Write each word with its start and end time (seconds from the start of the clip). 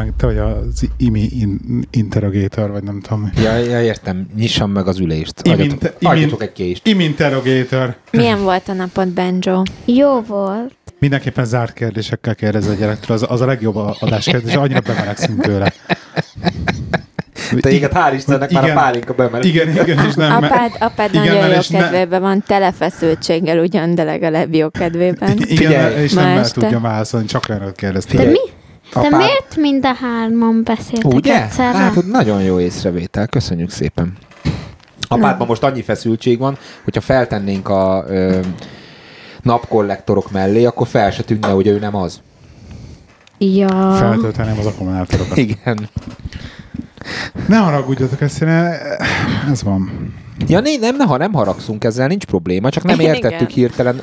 Meg, 0.00 0.12
te 0.16 0.26
vagy 0.26 0.38
az 0.38 0.88
imi 0.96 1.28
in, 1.40 1.60
interrogator, 1.90 2.70
vagy 2.70 2.82
nem 2.82 3.00
tudom. 3.00 3.30
Ja, 3.42 3.56
ja, 3.56 3.82
értem. 3.82 4.26
Nyissam 4.36 4.70
meg 4.70 4.86
az 4.86 4.98
ülést. 4.98 5.32
Imint- 5.42 5.94
adjatok 6.02 6.42
egy 6.42 6.52
kést. 6.52 6.86
Iminterrogator. 6.86 7.96
Milyen 8.10 8.42
volt 8.42 8.68
a 8.68 8.72
napod, 8.72 9.08
Benjo? 9.08 9.62
Jó 9.84 10.20
volt. 10.20 10.74
Mindenképpen 10.98 11.44
zárt 11.44 11.72
kérdésekkel 11.72 12.34
kérdez 12.34 12.66
a 12.66 12.74
gyerektől. 12.74 13.16
Az, 13.16 13.24
az 13.28 13.40
a 13.40 13.46
legjobb 13.46 13.76
adás 14.00 14.24
kérdés, 14.24 14.54
annyira 14.54 14.80
bemelegszünk 14.80 15.42
tőle. 15.42 15.72
Téged 17.60 17.92
hál' 17.94 18.12
Istennek 18.14 18.50
már 18.50 18.62
a 18.62 18.66
Igen. 18.66 18.76
pálinka 18.76 19.14
bemeleg. 19.14 19.44
Igen, 19.44 19.68
igen, 19.68 20.06
és 20.06 20.14
nem. 20.14 20.32
Apád, 20.32 20.72
apád 20.78 21.14
igen, 21.14 21.34
nagyon 21.34 21.48
jó 21.48 21.78
kedvében 21.78 22.20
van, 22.20 22.42
tele 22.46 22.72
feszültséggel 22.72 23.58
ugyan, 23.58 23.94
de 23.94 24.02
legalább 24.02 24.54
jó 24.54 24.70
kedvében. 24.70 25.32
Igen, 25.38 25.56
Figyelj, 25.56 26.02
és 26.02 26.12
nem 26.12 26.38
este. 26.38 26.60
tudja 26.60 26.80
válaszolni, 26.80 27.26
csak 27.26 27.44
olyanot 27.48 27.76
kérdezte. 27.76 28.16
De 28.16 28.24
mi? 28.24 28.38
De 28.94 29.16
miért 29.16 29.56
mind 29.56 29.84
a 29.84 29.94
hárman 29.94 30.62
beszéltek 30.64 31.12
Ugye? 31.12 31.42
egyszerre? 31.42 31.78
Látod, 31.78 32.08
nagyon 32.08 32.42
jó 32.42 32.60
észrevétel. 32.60 33.26
Köszönjük 33.26 33.70
szépen. 33.70 34.12
Apádban 35.08 35.46
most 35.46 35.62
annyi 35.62 35.82
feszültség 35.82 36.38
van, 36.38 36.58
hogyha 36.84 37.00
feltennénk 37.00 37.68
a 37.68 38.04
ö, 38.08 38.38
napkollektorok 39.42 40.30
mellé, 40.30 40.64
akkor 40.64 40.86
fel 40.86 41.10
se 41.10 41.22
tűnne, 41.22 41.48
hogy 41.48 41.66
ő 41.66 41.78
nem 41.78 41.96
az. 41.96 42.20
Ja. 43.38 43.94
Feltölteném 43.98 44.58
az 44.58 44.66
akkumulátorokat. 44.66 45.36
Igen. 45.36 45.88
Ne 47.46 47.56
haragudjatok, 47.56 48.20
ezt 48.20 48.42
én, 48.42 48.48
ez 49.50 49.62
van. 49.62 50.12
Ja, 50.46 50.60
né, 50.60 50.76
nem, 50.76 50.96
ne, 50.96 51.04
ha 51.04 51.16
nem 51.16 51.32
haragszunk 51.32 51.84
ezzel, 51.84 52.06
nincs 52.06 52.24
probléma, 52.24 52.70
csak 52.70 52.82
nem 52.84 53.00
Igen. 53.00 53.14
értettük 53.14 53.50
hirtelen. 53.50 54.02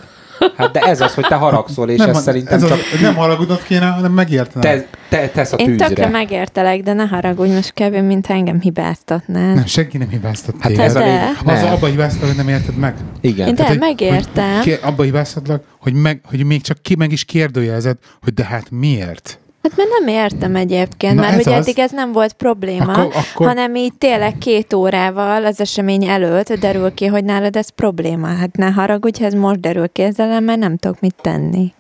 Hát 0.58 0.72
de 0.72 0.80
ez 0.80 1.02
az, 1.02 1.14
hogy 1.14 1.26
te 1.28 1.36
haragszol, 1.36 1.90
és 1.90 1.98
nem, 1.98 2.10
ez 2.10 2.22
szerintem 2.22 2.54
ez 2.64 2.68
csak 2.68 2.78
az, 2.94 3.02
nem 3.02 3.16
haragudnod 3.16 3.64
kéne, 3.64 3.86
hanem 3.86 4.12
megértenem. 4.12 4.62
te, 4.80 4.86
te 5.10 5.28
tesz 5.30 5.54
a 5.54 5.56
Én 5.56 5.66
tökre 5.78 5.88
tűzre. 5.88 6.08
megértelek, 6.10 6.82
de 6.82 6.94
ne 6.94 7.04
haragudj, 7.06 7.52
most 7.54 7.74
kb. 7.74 7.96
mint 7.96 8.28
engem 8.28 8.60
hibáztatnál. 8.62 9.54
Nem, 9.54 9.66
senki 9.66 9.98
nem 9.98 10.10
hibáztat 10.10 10.56
Hát 10.60 10.72
téged. 10.72 10.86
ez 10.86 10.96
a 10.96 11.00
lényeg. 11.00 11.36
Az 11.46 11.64
abba 11.64 11.88
hibáztat, 11.88 12.28
hogy 12.28 12.36
nem 12.38 12.48
érted 12.48 12.76
meg. 12.78 12.96
Igen. 13.22 13.48
Én 13.48 13.56
de 13.56 13.68
hogy- 13.68 13.80
megértem. 13.80 14.54
Hogy, 14.54 14.64
ki- 14.64 14.78
abba 14.82 15.04
hibáztatlak, 15.04 15.64
hogy, 15.80 15.94
meg, 15.94 16.22
hogy 16.24 16.46
még 16.46 16.62
csak 16.62 16.78
ki 16.82 16.96
meg 16.96 17.12
is 17.12 17.24
kérdőjelezed, 17.24 17.98
hogy 18.22 18.34
de 18.34 18.44
hát 18.44 18.72
miért? 18.72 19.40
Hát 19.68 19.78
mert 19.78 19.90
nem 20.00 20.08
értem 20.16 20.56
egyébként, 20.56 21.16
Na 21.16 21.22
mert 21.22 21.44
hogy 21.44 21.54
az. 21.54 21.60
eddig 21.68 21.80
ez 21.80 21.92
nem 21.92 22.12
volt 22.12 22.34
probléma, 22.34 22.94
Akkor- 22.94 23.14
akkor- 23.16 23.48
hanem 23.48 23.76
így 23.76 23.94
tényleg 23.98 24.38
két 24.38 24.74
órával 24.74 25.46
az 25.46 25.60
esemény 25.60 26.06
előtt 26.06 26.54
derül 26.54 26.94
ki, 26.94 27.06
hogy 27.06 27.24
nálad 27.24 27.56
ez 27.56 27.70
probléma. 27.70 28.28
Hát 28.28 28.56
ne 28.58 28.66
haragudj, 28.70 29.20
ha 29.20 29.26
ez 29.26 29.34
most 29.34 29.60
derül 29.60 29.88
ki 29.90 30.02
ezzel, 30.02 30.40
mert 30.40 30.60
nem 30.60 30.78
tudok 30.78 31.00
mit 31.00 31.16
tenni. 31.22 31.74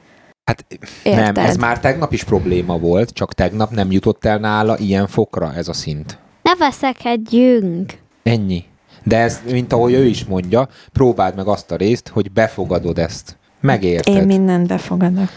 Hát 0.45 0.65
Érted? 1.03 1.35
nem, 1.35 1.45
ez 1.45 1.55
már 1.58 1.80
tegnap 1.80 2.13
is 2.13 2.23
probléma 2.23 2.77
volt, 2.77 3.09
csak 3.09 3.33
tegnap 3.33 3.71
nem 3.71 3.91
jutott 3.91 4.25
el 4.25 4.38
nála 4.38 4.77
ilyen 4.77 5.08
fokra 5.08 5.53
ez 5.53 5.67
a 5.67 5.73
szint. 5.73 6.17
Ne 6.41 6.55
veszekedjünk. 6.55 7.93
Ennyi. 8.23 8.63
De 9.03 9.17
ez, 9.17 9.41
mint 9.52 9.73
ahogy 9.73 9.93
ő 9.93 10.05
is 10.05 10.25
mondja, 10.25 10.67
próbáld 10.93 11.35
meg 11.35 11.47
azt 11.47 11.71
a 11.71 11.75
részt, 11.75 12.08
hogy 12.08 12.31
befogadod 12.31 12.99
ezt. 12.99 13.38
Megérted? 13.61 14.15
Én 14.15 14.23
mindent 14.23 14.67
befogadok. 14.67 15.30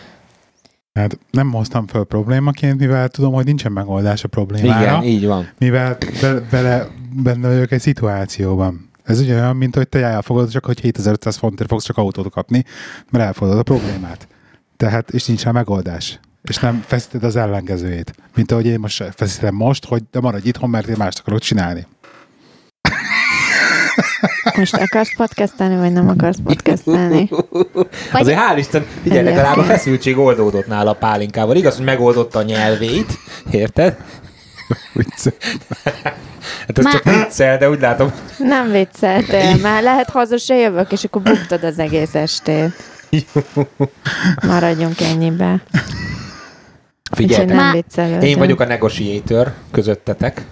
Hát 0.93 1.19
nem 1.31 1.51
hoztam 1.53 1.87
föl 1.87 2.05
problémaként, 2.05 2.79
mivel 2.79 3.09
tudom, 3.09 3.33
hogy 3.33 3.45
nincsen 3.45 3.73
megoldás 3.73 4.25
a 4.25 4.29
problémára, 4.29 4.83
Igen, 4.83 5.03
így 5.03 5.27
van. 5.27 5.49
mivel 5.59 5.99
be, 6.21 6.41
bele, 6.41 6.89
benne 7.23 7.49
vagyok 7.49 7.71
egy 7.73 7.81
szituációban. 7.81 8.89
Ez 9.03 9.21
ugye 9.21 9.35
olyan, 9.35 9.57
mint 9.57 9.75
hogy 9.75 9.89
te 9.89 10.05
elfogadod, 10.05 10.51
csak 10.51 10.65
hogy 10.65 10.81
7500 10.81 11.37
fontért 11.37 11.69
fogsz 11.69 11.85
csak 11.85 11.97
autót 11.97 12.31
kapni, 12.31 12.65
mert 13.11 13.25
elfogadod 13.25 13.59
a 13.59 13.63
problémát. 13.63 14.29
Tehát, 14.77 15.11
és 15.11 15.27
nincs 15.27 15.43
rá 15.43 15.51
megoldás. 15.51 16.21
És 16.43 16.57
nem 16.59 16.85
feszíted 16.87 17.25
az 17.25 17.37
ellenkezőjét. 17.37 18.15
Mint 18.35 18.53
ahogy 18.53 18.67
én 18.67 18.81
most 18.81 19.05
feszítem 19.15 19.55
most, 19.55 19.85
hogy 19.87 20.03
de 20.11 20.21
maradj 20.21 20.49
itthon, 20.49 20.71
mert 20.71 20.87
én 20.87 20.95
mást 20.99 21.19
akarok 21.19 21.41
csinálni. 21.41 21.87
Most 24.57 24.75
akarsz 24.77 25.15
podcastelni, 25.17 25.77
vagy 25.77 25.93
nem 25.93 26.09
akarsz 26.09 26.39
podcastelni? 26.45 27.29
Vagy- 27.73 27.87
Azért 28.13 28.39
hál' 28.39 28.59
Isten, 28.59 28.87
figyelj, 29.03 29.25
legalább 29.25 29.57
a 29.57 29.63
feszültség 29.63 30.19
oldódott 30.19 30.67
nála 30.67 30.91
a 30.91 30.95
pálinkával. 30.95 31.57
Igaz, 31.57 31.77
hogy 31.77 31.85
megoldotta 31.85 32.39
a 32.39 32.43
nyelvét, 32.43 33.19
érted? 33.51 33.97
Hát 36.67 36.79
ez 36.79 36.85
Már- 36.85 36.93
csak 36.93 37.05
viccel, 37.05 37.59
de 37.59 37.71
úgy 37.71 37.81
látom, 37.81 38.13
Nem 38.39 38.71
vicceltél, 38.71 39.57
már 39.57 39.83
lehet 39.83 40.11
haza 40.11 40.37
se 40.37 40.55
jövök, 40.55 40.93
és 40.93 41.05
akkor 41.05 41.23
buktad 41.23 41.65
az 41.65 41.79
egész 41.79 42.15
estét. 42.15 42.73
Maradjunk 44.47 45.01
ennyibe. 45.01 45.63
Figyeljetek. 47.13 47.57
nem 47.57 47.73
viccelődünk. 47.73 48.23
Én 48.23 48.39
vagyok 48.39 48.61
a 48.61 48.65
negotiator 48.65 49.53
közöttetek, 49.71 50.43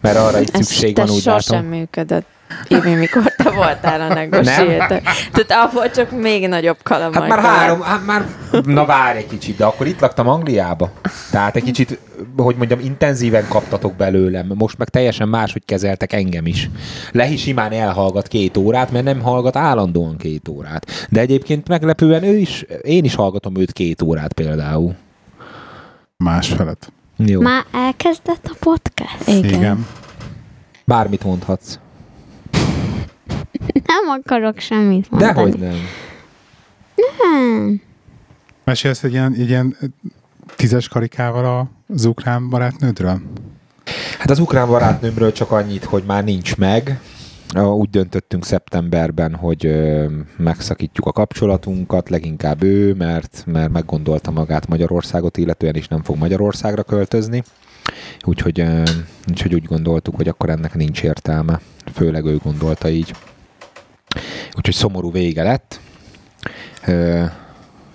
mert 0.00 0.16
arra 0.16 0.40
itt 0.40 0.56
Ez 0.56 0.66
szükség 0.66 0.96
van, 0.96 1.10
úgy 1.10 1.20
sosem 1.22 1.54
látom. 1.54 1.66
működött. 1.66 2.26
Imi, 2.68 2.94
mikor 2.94 3.22
te 3.22 3.50
voltál 3.50 4.00
a 4.00 4.14
negotiator. 4.14 5.00
Tehát 5.32 5.66
abból 5.68 5.90
csak 5.90 6.10
még 6.10 6.48
nagyobb 6.48 6.78
kalamaj. 6.82 7.28
Hát 7.28 7.28
már 7.28 7.38
három, 7.38 7.80
hát 7.80 8.06
már, 8.06 8.24
na 8.64 8.84
várj 8.84 9.18
egy 9.18 9.26
kicsit, 9.26 9.56
de 9.56 9.64
akkor 9.64 9.86
itt 9.86 10.00
laktam 10.00 10.28
Angliába. 10.28 10.90
Tehát 11.30 11.56
egy 11.56 11.62
kicsit, 11.62 11.98
hogy 12.36 12.56
mondjam, 12.56 12.80
intenzíven 12.80 13.48
kaptatok 13.48 13.94
belőlem. 13.94 14.52
Most 14.54 14.78
meg 14.78 14.88
teljesen 14.88 15.28
máshogy 15.28 15.64
kezeltek 15.64 16.12
engem 16.12 16.46
is. 16.46 16.70
Lehi 17.12 17.36
simán 17.36 17.72
elhallgat 17.72 18.28
két 18.28 18.56
órát, 18.56 18.92
mert 18.92 19.04
nem 19.04 19.20
hallgat 19.20 19.56
állandóan 19.56 20.16
két 20.16 20.48
órát. 20.48 21.06
De 21.10 21.20
egyébként 21.20 21.68
meglepően 21.68 22.22
ő 22.22 22.36
is, 22.36 22.64
én 22.82 23.04
is 23.04 23.14
hallgatom 23.14 23.56
őt 23.56 23.72
két 23.72 24.02
órát 24.02 24.32
például. 24.32 24.94
Más 26.16 26.48
felett. 26.48 26.92
Jó. 27.16 27.40
Már 27.40 27.64
elkezdett 27.72 28.46
a 28.46 28.56
podcast? 28.60 29.28
Igen. 29.28 29.54
Igen. 29.54 29.86
Bármit 30.84 31.24
mondhatsz. 31.24 31.78
Nem 33.94 34.20
akarok 34.20 34.58
semmit 34.58 35.10
mondani. 35.10 35.32
Dehogy 35.32 35.58
nem. 35.58 35.76
Nem. 37.18 37.80
Mesélsz 38.64 39.02
egy 39.02 39.12
ilyen, 39.12 39.32
egy 39.32 39.48
ilyen 39.48 39.76
tízes 40.56 40.88
karikával 40.88 41.70
az 41.88 42.04
ukrán 42.04 42.48
barátnődről? 42.48 43.20
Hát 44.18 44.30
az 44.30 44.38
ukrán 44.38 44.68
barátnőmről 44.68 45.32
csak 45.32 45.50
annyit, 45.50 45.84
hogy 45.84 46.02
már 46.06 46.24
nincs 46.24 46.56
meg. 46.56 47.00
Úgy 47.56 47.90
döntöttünk 47.90 48.44
szeptemberben, 48.44 49.34
hogy 49.34 49.74
megszakítjuk 50.36 51.06
a 51.06 51.12
kapcsolatunkat, 51.12 52.08
leginkább 52.08 52.62
ő, 52.62 52.94
mert, 52.94 53.42
mert 53.46 53.72
meggondolta 53.72 54.30
magát 54.30 54.68
Magyarországot 54.68 55.36
illetően, 55.36 55.74
és 55.74 55.88
nem 55.88 56.02
fog 56.02 56.16
Magyarországra 56.16 56.82
költözni. 56.82 57.42
Úgyhogy, 58.24 58.64
úgyhogy 59.28 59.54
úgy 59.54 59.64
gondoltuk, 59.64 60.16
hogy 60.16 60.28
akkor 60.28 60.50
ennek 60.50 60.74
nincs 60.74 61.02
értelme. 61.02 61.60
Főleg 61.92 62.24
ő 62.24 62.36
gondolta 62.36 62.88
így. 62.88 63.14
Úgyhogy 64.56 64.74
szomorú 64.74 65.10
vége 65.10 65.42
lett. 65.42 65.80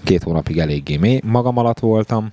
Két 0.04 0.24
hónapig 0.24 0.58
eléggé 0.58 0.98
mély 0.98 1.20
magam 1.24 1.58
alatt 1.58 1.80
voltam, 1.80 2.32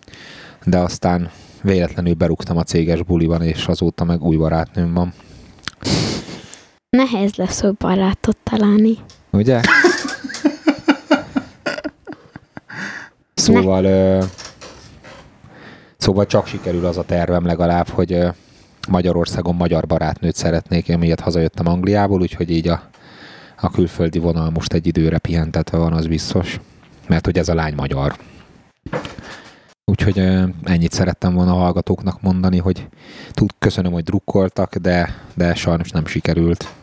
de 0.64 0.78
aztán 0.78 1.30
véletlenül 1.62 2.14
berúgtam 2.14 2.56
a 2.56 2.62
céges 2.62 3.02
buliban, 3.02 3.42
és 3.42 3.66
azóta 3.66 4.04
meg 4.04 4.22
új 4.22 4.36
barátnőm 4.36 4.94
van. 4.94 5.12
Nehéz 6.90 7.34
lesz 7.34 7.62
új 7.62 7.70
barátot 7.78 8.36
találni. 8.42 8.96
Ugye? 9.30 9.60
Szóval, 13.34 13.84
ö, 13.84 14.24
szóval 15.96 16.26
csak 16.26 16.46
sikerül 16.46 16.86
az 16.86 16.96
a 16.96 17.04
tervem 17.04 17.46
legalább, 17.46 17.88
hogy 17.88 18.12
ö, 18.12 18.28
Magyarországon 18.88 19.54
magyar 19.54 19.86
barátnőt 19.86 20.34
szeretnék, 20.34 20.88
én 20.88 20.98
miatt 20.98 21.20
hazajöttem 21.20 21.66
Angliából, 21.66 22.20
úgyhogy 22.20 22.50
így 22.50 22.68
a, 22.68 22.90
a 23.56 23.70
külföldi 23.70 24.18
vonal 24.18 24.50
most 24.50 24.72
egy 24.72 24.86
időre 24.86 25.18
pihentetve 25.18 25.78
van, 25.78 25.92
az 25.92 26.06
biztos. 26.06 26.60
Mert 27.08 27.24
hogy 27.24 27.38
ez 27.38 27.48
a 27.48 27.54
lány 27.54 27.74
magyar. 27.74 28.16
Úgyhogy 29.84 30.18
ennyit 30.62 30.92
szerettem 30.92 31.34
volna 31.34 31.52
a 31.52 31.58
hallgatóknak 31.58 32.22
mondani, 32.22 32.58
hogy 32.58 32.88
tud, 33.30 33.50
köszönöm, 33.58 33.92
hogy 33.92 34.04
drukkoltak, 34.04 34.76
de, 34.76 35.14
de 35.34 35.54
sajnos 35.54 35.90
nem 35.90 36.06
sikerült, 36.06 36.74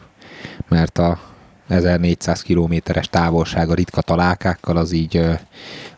mert 0.69 0.97
a 0.97 1.19
1400 1.67 2.41
kilométeres 2.41 3.07
távolság 3.07 3.69
a 3.69 3.73
ritka 3.73 4.01
találkákkal 4.01 4.77
az 4.77 4.91
így, 4.91 5.21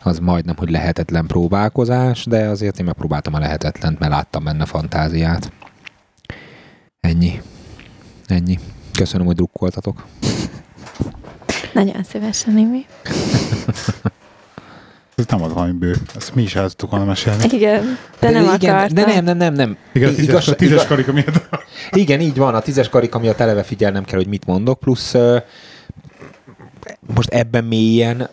az 0.02 0.18
majdnem, 0.18 0.56
hogy 0.56 0.70
lehetetlen 0.70 1.26
próbálkozás, 1.26 2.24
de 2.24 2.48
azért 2.48 2.78
én 2.78 2.84
megpróbáltam 2.84 3.34
a 3.34 3.38
lehetetlent, 3.38 3.98
mert 3.98 4.12
láttam 4.12 4.44
benne 4.44 4.64
fantáziát. 4.64 5.52
Ennyi. 7.00 7.40
Ennyi. 8.26 8.58
Köszönöm, 8.92 9.26
hogy 9.26 9.36
drukkoltatok. 9.36 10.04
Nagyon 11.76 12.02
szívesen, 12.02 12.58
Imi. 12.58 12.86
Ez 15.16 15.26
nem 15.26 15.42
az 15.42 15.52
valami 15.52 15.72
bő. 15.72 15.96
Ezt 16.16 16.34
mi 16.34 16.42
is 16.42 16.54
el 16.54 16.68
tudtuk 16.68 16.90
volna 16.90 17.04
mesélni. 17.04 17.44
Igen, 17.50 17.98
de 18.20 18.30
nem 18.30 18.42
igen, 18.54 18.74
akartam. 18.74 18.94
de 18.94 19.04
nem, 19.04 19.24
nem, 19.24 19.36
nem, 19.36 19.54
nem. 19.54 19.76
Igen, 19.92 20.08
a 20.08 20.12
tízes, 20.12 20.28
Igaz- 20.28 20.48
a 20.48 20.54
tízes 20.54 20.72
igaz- 20.74 20.86
karika 20.86 21.12
miatt. 21.12 21.48
Igen, 22.02 22.20
így 22.20 22.36
van, 22.36 22.54
a 22.54 22.60
tízes 22.60 22.88
karika 22.88 23.18
miatt 23.18 23.40
eleve 23.40 23.62
figyelnem 23.62 24.04
kell, 24.04 24.18
hogy 24.18 24.26
mit 24.28 24.46
mondok, 24.46 24.78
plusz 24.78 25.14
most 27.14 27.28
ebben 27.28 27.64
mélyen 27.64 28.28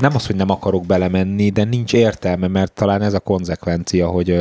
nem 0.00 0.14
az, 0.14 0.26
hogy 0.26 0.36
nem 0.36 0.50
akarok 0.50 0.86
belemenni, 0.86 1.50
de 1.50 1.64
nincs 1.64 1.92
értelme, 1.92 2.48
mert 2.48 2.72
talán 2.72 3.02
ez 3.02 3.14
a 3.14 3.20
konzekvencia, 3.20 4.06
hogy, 4.08 4.36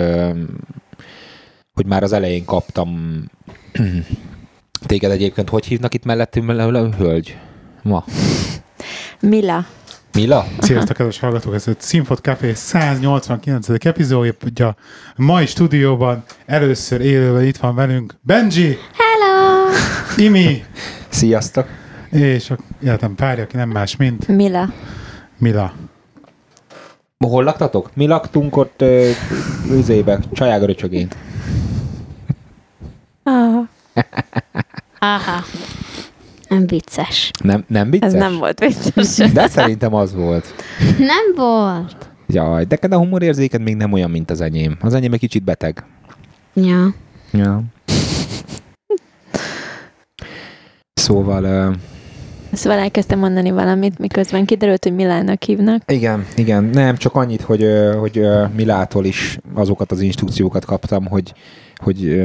hogy 1.74 1.86
már 1.86 2.04
az 2.04 2.14
elején 2.14 2.46
kaptam 2.46 3.24
téged 4.86 5.12
egyébként, 5.12 5.50
hogy 5.50 5.66
hívnak 5.66 5.94
itt 5.94 6.06
mellettünk, 6.06 6.46
mellett, 6.46 6.96
hölgy? 6.96 7.38
Ma. 7.82 8.04
Mila. 9.20 9.66
Mila? 10.14 10.46
Sziasztok, 10.60 10.96
kedves 10.96 11.20
hallgatók! 11.20 11.54
Ez 11.54 11.68
a 11.68 11.72
Színfot 11.78 12.20
Café 12.20 12.54
189. 12.54 13.86
epizódja. 13.86 14.76
Mai 15.16 15.46
stúdióban 15.46 16.24
először 16.46 17.02
élőben 17.02 17.44
itt 17.46 17.58
van 17.58 17.76
velünk 17.76 18.16
Benji, 18.22 18.78
Hello! 18.98 19.70
Imi, 20.18 20.64
Sziasztok! 21.10 21.68
és 22.12 22.50
a 22.50 22.58
életem 22.84 23.16
párja, 23.16 23.44
aki 23.44 23.56
nem 23.56 23.70
más, 23.70 23.96
mint 23.96 24.28
Mila. 24.28 24.70
Mila. 25.38 25.74
Hol 27.18 27.44
laktatok? 27.44 27.90
Mi 27.94 28.06
laktunk 28.08 28.58
ott 28.58 28.82
ö, 28.82 29.10
üzébe, 29.70 30.20
csajága 30.34 30.66
röcsögén. 30.66 31.08
Ah, 33.24 33.68
Aha. 35.00 35.44
Nem 36.52 36.68
vicces. 36.68 37.32
Nem, 37.44 37.64
nem 37.68 37.86
ez 37.86 37.92
vicces? 37.92 38.14
nem 38.14 38.38
volt 38.38 38.60
vicces. 38.60 39.32
De 39.34 39.48
szerintem 39.48 39.94
az 39.94 40.14
volt. 40.14 40.54
Nem 40.98 41.36
volt. 41.36 42.10
Jaj, 42.28 42.66
de 42.66 42.76
a 42.96 42.98
humorérzéked 42.98 43.62
még 43.62 43.76
nem 43.76 43.92
olyan, 43.92 44.12
mint 44.12 44.32
az 44.32 44.42
enyém. 44.42 44.78
Az 44.82 44.94
enyém 44.94 45.14
egy 45.14 45.20
kicsit 45.20 45.44
beteg. 45.44 45.86
Ja. 46.54 46.94
Ja. 47.32 47.64
Szóval, 50.94 51.44
uh, 51.44 51.76
Szóval 52.54 52.80
elkezdtem 52.80 53.20
mondani 53.20 53.52
valamit, 53.52 54.00
miközben 54.00 54.46
kiderült, 54.46 54.84
hogy 54.84 54.96
Milának 54.96 55.44
hívnak. 55.44 55.92
igen, 55.92 56.26
igen, 56.36 56.64
nem, 56.64 56.98
csak 56.98 57.16
annyit, 57.16 57.42
hogy, 57.42 57.66
hogy 58.00 58.22
Milától 58.56 59.06
is 59.06 59.38
azokat 59.54 59.92
az 59.92 60.02
instrukciókat 60.02 60.66
kaptam, 60.66 61.06
hogy, 61.06 61.34
hogy, 61.76 62.22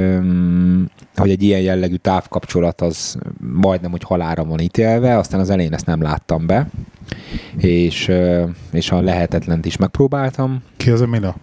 hogy 1.17 1.31
egy 1.31 1.43
ilyen 1.43 1.61
jellegű 1.61 1.94
távkapcsolat 1.94 2.81
az 2.81 3.17
majdnem, 3.52 3.90
hogy 3.90 4.02
halára 4.02 4.44
van 4.44 4.61
ítélve, 4.61 5.17
aztán 5.19 5.40
az 5.40 5.50
elején 5.50 5.73
ezt 5.75 5.87
nem 5.87 6.02
láttam 6.02 6.46
be, 6.46 6.69
és, 7.56 8.12
és 8.73 8.90
a 8.90 9.00
lehetetlent 9.00 9.67
is 9.67 9.76
megpróbáltam. 9.76 10.62
Ki 10.76 10.90
az 10.90 11.00
a 11.00 11.06
Mila? 11.06 11.37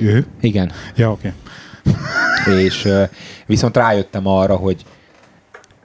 Ő? 0.00 0.26
Igen, 0.40 0.72
Ja, 0.96 1.10
oké. 1.10 1.32
és 2.64 2.84
ö, 2.84 3.02
viszont 3.46 3.76
rájöttem 3.76 4.26
arra, 4.26 4.54
hogy 4.56 4.84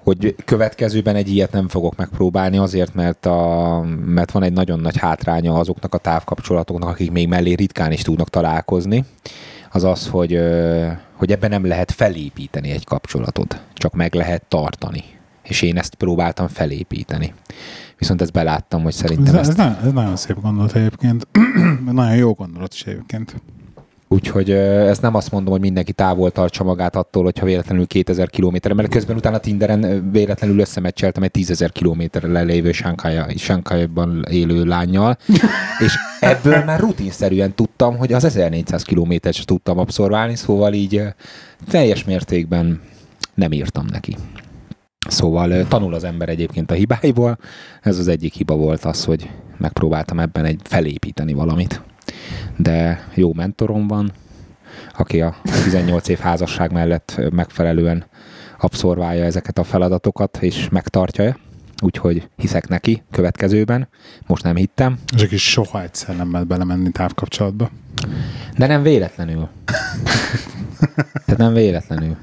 hogy 0.04 0.36
következőben 0.46 1.16
egy 1.16 1.30
ilyet 1.30 1.52
nem 1.52 1.68
fogok 1.68 1.96
megpróbálni, 1.96 2.58
azért, 2.58 2.94
mert, 2.94 3.26
a, 3.26 3.82
mert 4.06 4.32
van 4.32 4.44
egy 4.44 4.54
nagyon 4.54 4.80
nagy 4.80 4.98
hátránya 4.98 5.54
azoknak 5.54 5.94
a 5.94 5.98
távkapcsolatoknak, 5.98 6.90
akik 6.90 7.12
még 7.12 7.28
mellé 7.28 7.54
ritkán 7.54 7.92
is 7.92 8.02
tudnak 8.02 8.30
találkozni, 8.30 9.06
az 9.72 9.84
az, 9.84 10.08
hogy, 10.08 10.40
hogy 11.14 11.32
ebben 11.32 11.50
nem 11.50 11.66
lehet 11.66 11.92
felépíteni 11.92 12.70
egy 12.72 12.86
kapcsolatot, 12.86 13.62
csak 13.74 13.94
meg 13.94 14.14
lehet 14.14 14.44
tartani. 14.48 15.04
És 15.44 15.62
én 15.62 15.78
ezt 15.78 15.96
próbáltam 15.96 16.48
felépíteni. 16.48 17.34
Viszont 17.98 18.22
ezt 18.22 18.32
beláttam, 18.32 18.82
hogy 18.82 18.92
Ez, 18.92 18.98
szerintem 18.98 19.36
ez, 19.36 19.48
ezt 19.48 19.58
na- 19.58 19.80
ez 19.84 19.92
nagyon 19.92 20.16
szép 20.16 20.42
gondolat 20.42 20.76
egyébként. 20.76 21.28
nagyon 21.92 22.16
jó 22.16 22.34
gondolat 22.34 22.74
is 22.74 22.84
egyébként. 22.84 23.36
Úgyhogy 24.14 24.50
ö, 24.50 24.88
ezt 24.88 25.02
nem 25.02 25.16
azt 25.16 25.32
mondom, 25.32 25.52
hogy 25.52 25.62
mindenki 25.62 25.94
távol 25.94 26.32
tartsa 26.32 26.64
magát 26.64 26.96
attól, 26.96 27.24
hogyha 27.24 27.46
véletlenül 27.46 27.88
2000 27.88 28.30
kilométerre, 28.30 28.76
mert 28.76 28.90
közben 28.90 29.16
utána 29.16 29.38
Tinderen 29.38 30.12
véletlenül 30.12 30.60
összemecseltem 30.60 31.24
egy 31.24 31.32
10.000 31.34 31.70
kilométerre 31.72 32.28
lelévő 32.28 32.72
Shanghai-ban 33.36 34.26
élő 34.30 34.64
lányjal, 34.64 35.18
és 35.86 35.96
ebből 36.20 36.64
már 36.64 36.80
rutinszerűen 36.80 37.56
tudtam, 37.56 37.98
hogy 37.98 38.14
az 38.14 38.24
1400 38.24 38.84
kilométert 38.84 39.36
sem 39.36 39.46
tudtam 39.46 39.78
abszorválni, 39.78 40.36
szóval 40.36 40.74
így 40.74 41.04
teljes 41.70 42.04
mértékben 42.04 42.82
nem 43.34 43.52
írtam 43.52 43.86
neki. 43.92 44.16
Szóval 45.08 45.68
tanul 45.68 45.94
az 45.94 46.04
ember 46.04 46.30
egyébként 46.30 46.72
a 46.72 46.74
hibáiból. 46.74 47.38
Ez 47.82 47.98
az 47.98 48.08
egyik 48.08 48.34
hiba 48.34 48.56
volt 48.56 48.86
az, 48.86 49.04
hogy 49.04 49.30
megpróbáltam 49.58 50.20
ebben 50.20 50.46
egy 50.46 50.60
felépíteni 50.64 51.34
valamit. 51.34 51.82
De 52.58 53.08
jó 53.14 53.34
mentorom 53.34 53.88
van, 53.88 54.12
aki 54.98 55.22
a 55.22 55.36
18 55.64 56.08
év 56.08 56.20
házasság 56.20 56.72
mellett 56.72 57.22
megfelelően 57.32 58.06
abszorválja 58.60 59.24
ezeket 59.24 59.58
a 59.58 59.64
feladatokat, 59.64 60.38
és 60.42 60.70
megtartja. 60.70 61.38
Úgyhogy 61.84 62.28
hiszek 62.36 62.68
neki 62.68 63.04
következőben. 63.12 63.88
Most 64.28 64.44
nem 64.44 64.56
hittem, 64.56 65.00
És 65.16 65.24
aki 65.24 65.38
soha 65.38 65.82
egyszer 65.82 66.16
nem 66.16 66.32
lehet 66.32 66.48
belemenni 66.48 66.92
távkapcsolatba. 66.92 67.70
De 68.58 68.68
nem 68.68 68.84
véletlenül. 68.84 69.48
Tehát 71.26 71.38
nem 71.38 71.54
véletlenül. 71.54 72.16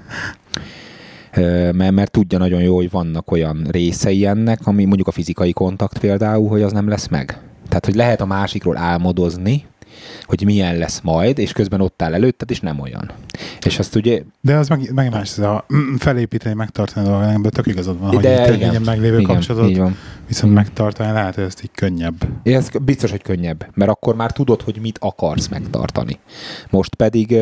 Mert, 1.72 1.90
mert 1.90 2.10
tudja 2.10 2.38
nagyon 2.38 2.60
jó, 2.60 2.74
hogy 2.76 2.90
vannak 2.90 3.30
olyan 3.30 3.66
részei 3.70 4.26
ennek, 4.26 4.66
ami 4.66 4.84
mondjuk 4.84 5.08
a 5.08 5.10
fizikai 5.10 5.52
kontakt 5.52 5.98
például, 5.98 6.48
hogy 6.48 6.62
az 6.62 6.72
nem 6.72 6.88
lesz 6.88 7.08
meg. 7.08 7.38
Tehát, 7.68 7.84
hogy 7.84 7.94
lehet 7.94 8.20
a 8.20 8.26
másikról 8.26 8.76
álmodozni, 8.76 9.66
hogy 10.22 10.44
milyen 10.44 10.76
lesz 10.76 11.00
majd, 11.00 11.38
és 11.38 11.52
közben 11.52 11.80
ott 11.80 12.02
áll 12.02 12.14
előtted, 12.14 12.50
és 12.50 12.60
nem 12.60 12.80
olyan. 12.80 13.10
És 13.66 13.78
azt 13.78 13.94
ugye, 13.94 14.22
De 14.40 14.56
az 14.56 14.68
meg, 14.68 14.90
meg 14.94 15.10
más, 15.10 15.30
ez 15.30 15.38
a 15.38 15.66
felépíteni, 15.98 16.54
megtartani 16.54 17.06
a 17.06 17.10
dolgokat, 17.10 17.34
ebben 17.34 17.50
tök 17.50 17.66
igazad 17.66 17.98
van, 17.98 18.08
hogy 18.08 18.22
De 18.22 18.44
egy 18.44 18.54
igen. 18.54 18.70
ilyen 18.70 18.82
meglévő 18.82 19.18
igen, 19.18 19.34
kapcsolatot, 19.34 19.76
van. 19.76 19.96
viszont 20.26 20.54
megtartani 20.54 21.12
lehet, 21.12 21.34
hogy 21.34 21.44
ezt 21.44 21.62
így 21.62 21.70
könnyebb. 21.74 22.28
Ez 22.42 22.68
biztos, 22.82 23.10
hogy 23.10 23.22
könnyebb, 23.22 23.66
mert 23.74 23.90
akkor 23.90 24.14
már 24.14 24.32
tudod, 24.32 24.62
hogy 24.62 24.78
mit 24.80 24.98
akarsz 25.00 25.48
megtartani. 25.48 26.18
Most 26.70 26.94
pedig, 26.94 27.36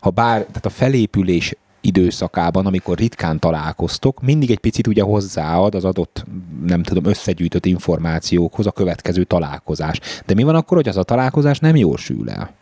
ha 0.00 0.10
bár, 0.10 0.38
tehát 0.38 0.66
a 0.66 0.70
felépülés 0.70 1.54
időszakában, 1.86 2.66
amikor 2.66 2.98
ritkán 2.98 3.38
találkoztok, 3.38 4.22
mindig 4.22 4.50
egy 4.50 4.58
picit 4.58 4.86
ugye 4.86 5.02
hozzáad 5.02 5.74
az 5.74 5.84
adott, 5.84 6.24
nem 6.66 6.82
tudom, 6.82 7.04
összegyűjtött 7.04 7.66
információkhoz 7.66 8.66
a 8.66 8.70
következő 8.70 9.24
találkozás. 9.24 10.00
De 10.26 10.34
mi 10.34 10.42
van 10.42 10.54
akkor, 10.54 10.76
hogy 10.76 10.88
az 10.88 10.96
a 10.96 11.02
találkozás 11.02 11.58
nem 11.58 11.76
jól 11.76 11.96
sül 11.96 12.30
el? 12.30 12.54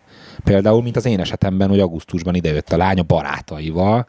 Például, 0.45 0.83
mint 0.83 0.97
az 0.97 1.07
én 1.07 1.21
esetemben, 1.21 1.69
hogy 1.69 1.81
augusztusban 1.81 2.35
idejött 2.35 2.73
a 2.73 2.77
lány 2.77 2.99
a 2.99 3.03
barátaival, 3.03 4.07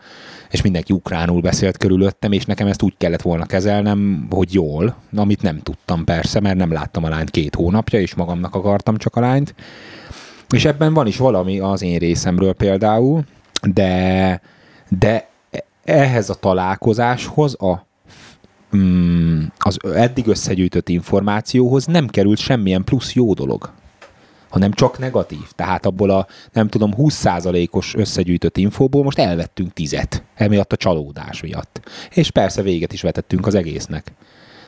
és 0.50 0.62
mindenki 0.62 0.94
ukránul 0.94 1.42
beszélt 1.42 1.78
körülöttem, 1.78 2.32
és 2.32 2.46
nekem 2.46 2.68
ezt 2.68 2.82
úgy 2.82 2.94
kellett 2.98 3.22
volna 3.22 3.46
kezelnem, 3.46 4.28
hogy 4.30 4.54
jól, 4.54 4.96
amit 5.16 5.42
nem 5.42 5.60
tudtam 5.60 6.04
persze, 6.04 6.40
mert 6.40 6.58
nem 6.58 6.72
láttam 6.72 7.04
a 7.04 7.10
lányt 7.10 7.30
két 7.32 7.56
hónapja, 7.56 8.00
és 8.00 8.14
magamnak 8.14 8.56
akartam 8.56 8.98
csak 8.98 9.16
a 9.16 9.20
lányt. 9.20 9.56
És 10.50 10.66
ebben 10.66 10.94
van 10.94 11.08
is 11.08 11.18
valami 11.18 11.60
az 11.60 11.82
én 11.82 11.98
részemről 11.98 12.54
például, 12.54 13.24
de, 13.74 14.42
de 14.90 15.28
ehhez 15.84 16.30
a 16.30 16.34
találkozáshoz, 16.34 17.56
a, 17.62 17.86
mm, 18.76 19.44
az 19.58 19.78
eddig 19.84 20.28
összegyűjtött 20.28 20.90
információhoz 20.90 21.86
nem 21.86 22.08
került 22.08 22.38
semmilyen 22.38 22.84
plusz 22.84 23.14
jó 23.14 23.34
dolog 23.34 23.74
hanem 24.56 24.72
csak 24.72 25.00
negatív. 25.00 25.52
Tehát 25.56 25.86
abból 25.86 26.10
a, 26.10 26.28
nem 26.54 26.68
tudom, 26.68 26.94
20%-os 26.98 27.96
összegyűjtött 27.96 28.58
infóból 28.58 29.04
most 29.04 29.20
elvettünk 29.20 29.74
tizet, 29.74 30.24
emiatt 30.36 30.74
a 30.74 30.76
csalódás 30.76 31.42
miatt. 31.42 31.82
És 32.14 32.32
persze 32.32 32.62
véget 32.62 32.94
is 32.94 33.02
vetettünk 33.02 33.48
az 33.48 33.56
egésznek. 33.56 34.12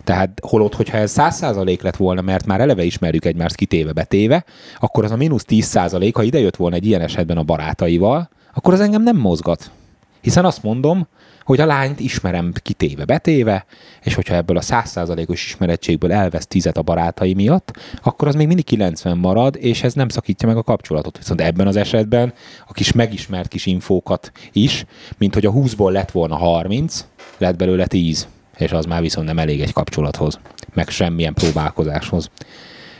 Tehát 0.04 0.40
holott, 0.42 0.76
hogyha 0.76 0.98
ez 0.98 1.14
100% 1.18 1.82
lett 1.82 1.96
volna, 1.96 2.22
mert 2.22 2.46
már 2.46 2.62
eleve 2.62 2.84
ismerjük 2.84 3.26
egymást 3.26 3.56
kitéve 3.56 3.92
betéve, 3.92 4.46
akkor 4.80 5.04
az 5.04 5.12
a 5.12 5.16
mínusz 5.16 5.46
10%, 5.48 6.12
ha 6.14 6.24
ide 6.24 6.40
jött 6.40 6.56
volna 6.56 6.76
egy 6.76 6.86
ilyen 6.86 7.02
esetben 7.02 7.38
a 7.38 7.44
barátaival, 7.44 8.30
akkor 8.54 8.74
az 8.74 8.80
engem 8.80 9.04
nem 9.04 9.18
mozgat. 9.18 9.72
Hiszen 10.28 10.46
azt 10.46 10.64
mondom, 10.64 11.08
hogy 11.44 11.60
a 11.60 11.66
lányt 11.66 12.00
ismerem 12.00 12.54
kitéve 12.62 13.06
betéve, 13.06 13.66
és 14.04 14.14
hogyha 14.14 14.36
ebből 14.36 14.58
a 14.58 14.62
100%-os 14.62 15.46
ismerettségből 15.46 16.12
elvesz 16.12 16.48
10 16.48 16.70
a 16.74 16.82
barátai 16.82 17.34
miatt, 17.34 17.74
akkor 18.04 18.28
az 18.28 18.36
még 18.36 18.48
mindig 18.48 18.66
90 18.66 19.18
marad, 19.18 19.56
és 19.60 19.84
ez 19.84 19.94
nem 19.94 20.10
szakítja 20.10 20.48
meg 20.48 20.58
a 20.58 20.64
kapcsolatot. 20.64 21.18
Viszont 21.18 21.42
ebben 21.42 21.68
az 21.68 21.76
esetben 21.76 22.34
a 22.68 22.74
kis 22.74 22.92
megismert 22.92 23.48
kis 23.48 23.66
infókat 23.66 24.32
is, 24.52 24.86
mint 25.18 25.34
hogy 25.34 25.46
a 25.46 25.52
20-ból 25.52 25.92
lett 25.92 26.12
volna 26.12 26.36
30, 26.36 27.06
lett 27.38 27.58
belőle 27.58 27.88
10, 27.88 28.28
és 28.58 28.72
az 28.72 28.86
már 28.86 29.02
viszont 29.02 29.28
nem 29.28 29.40
elég 29.40 29.62
egy 29.62 29.74
kapcsolathoz, 29.74 30.40
meg 30.74 30.90
semmilyen 30.90 31.34
próbálkozáshoz. 31.34 32.30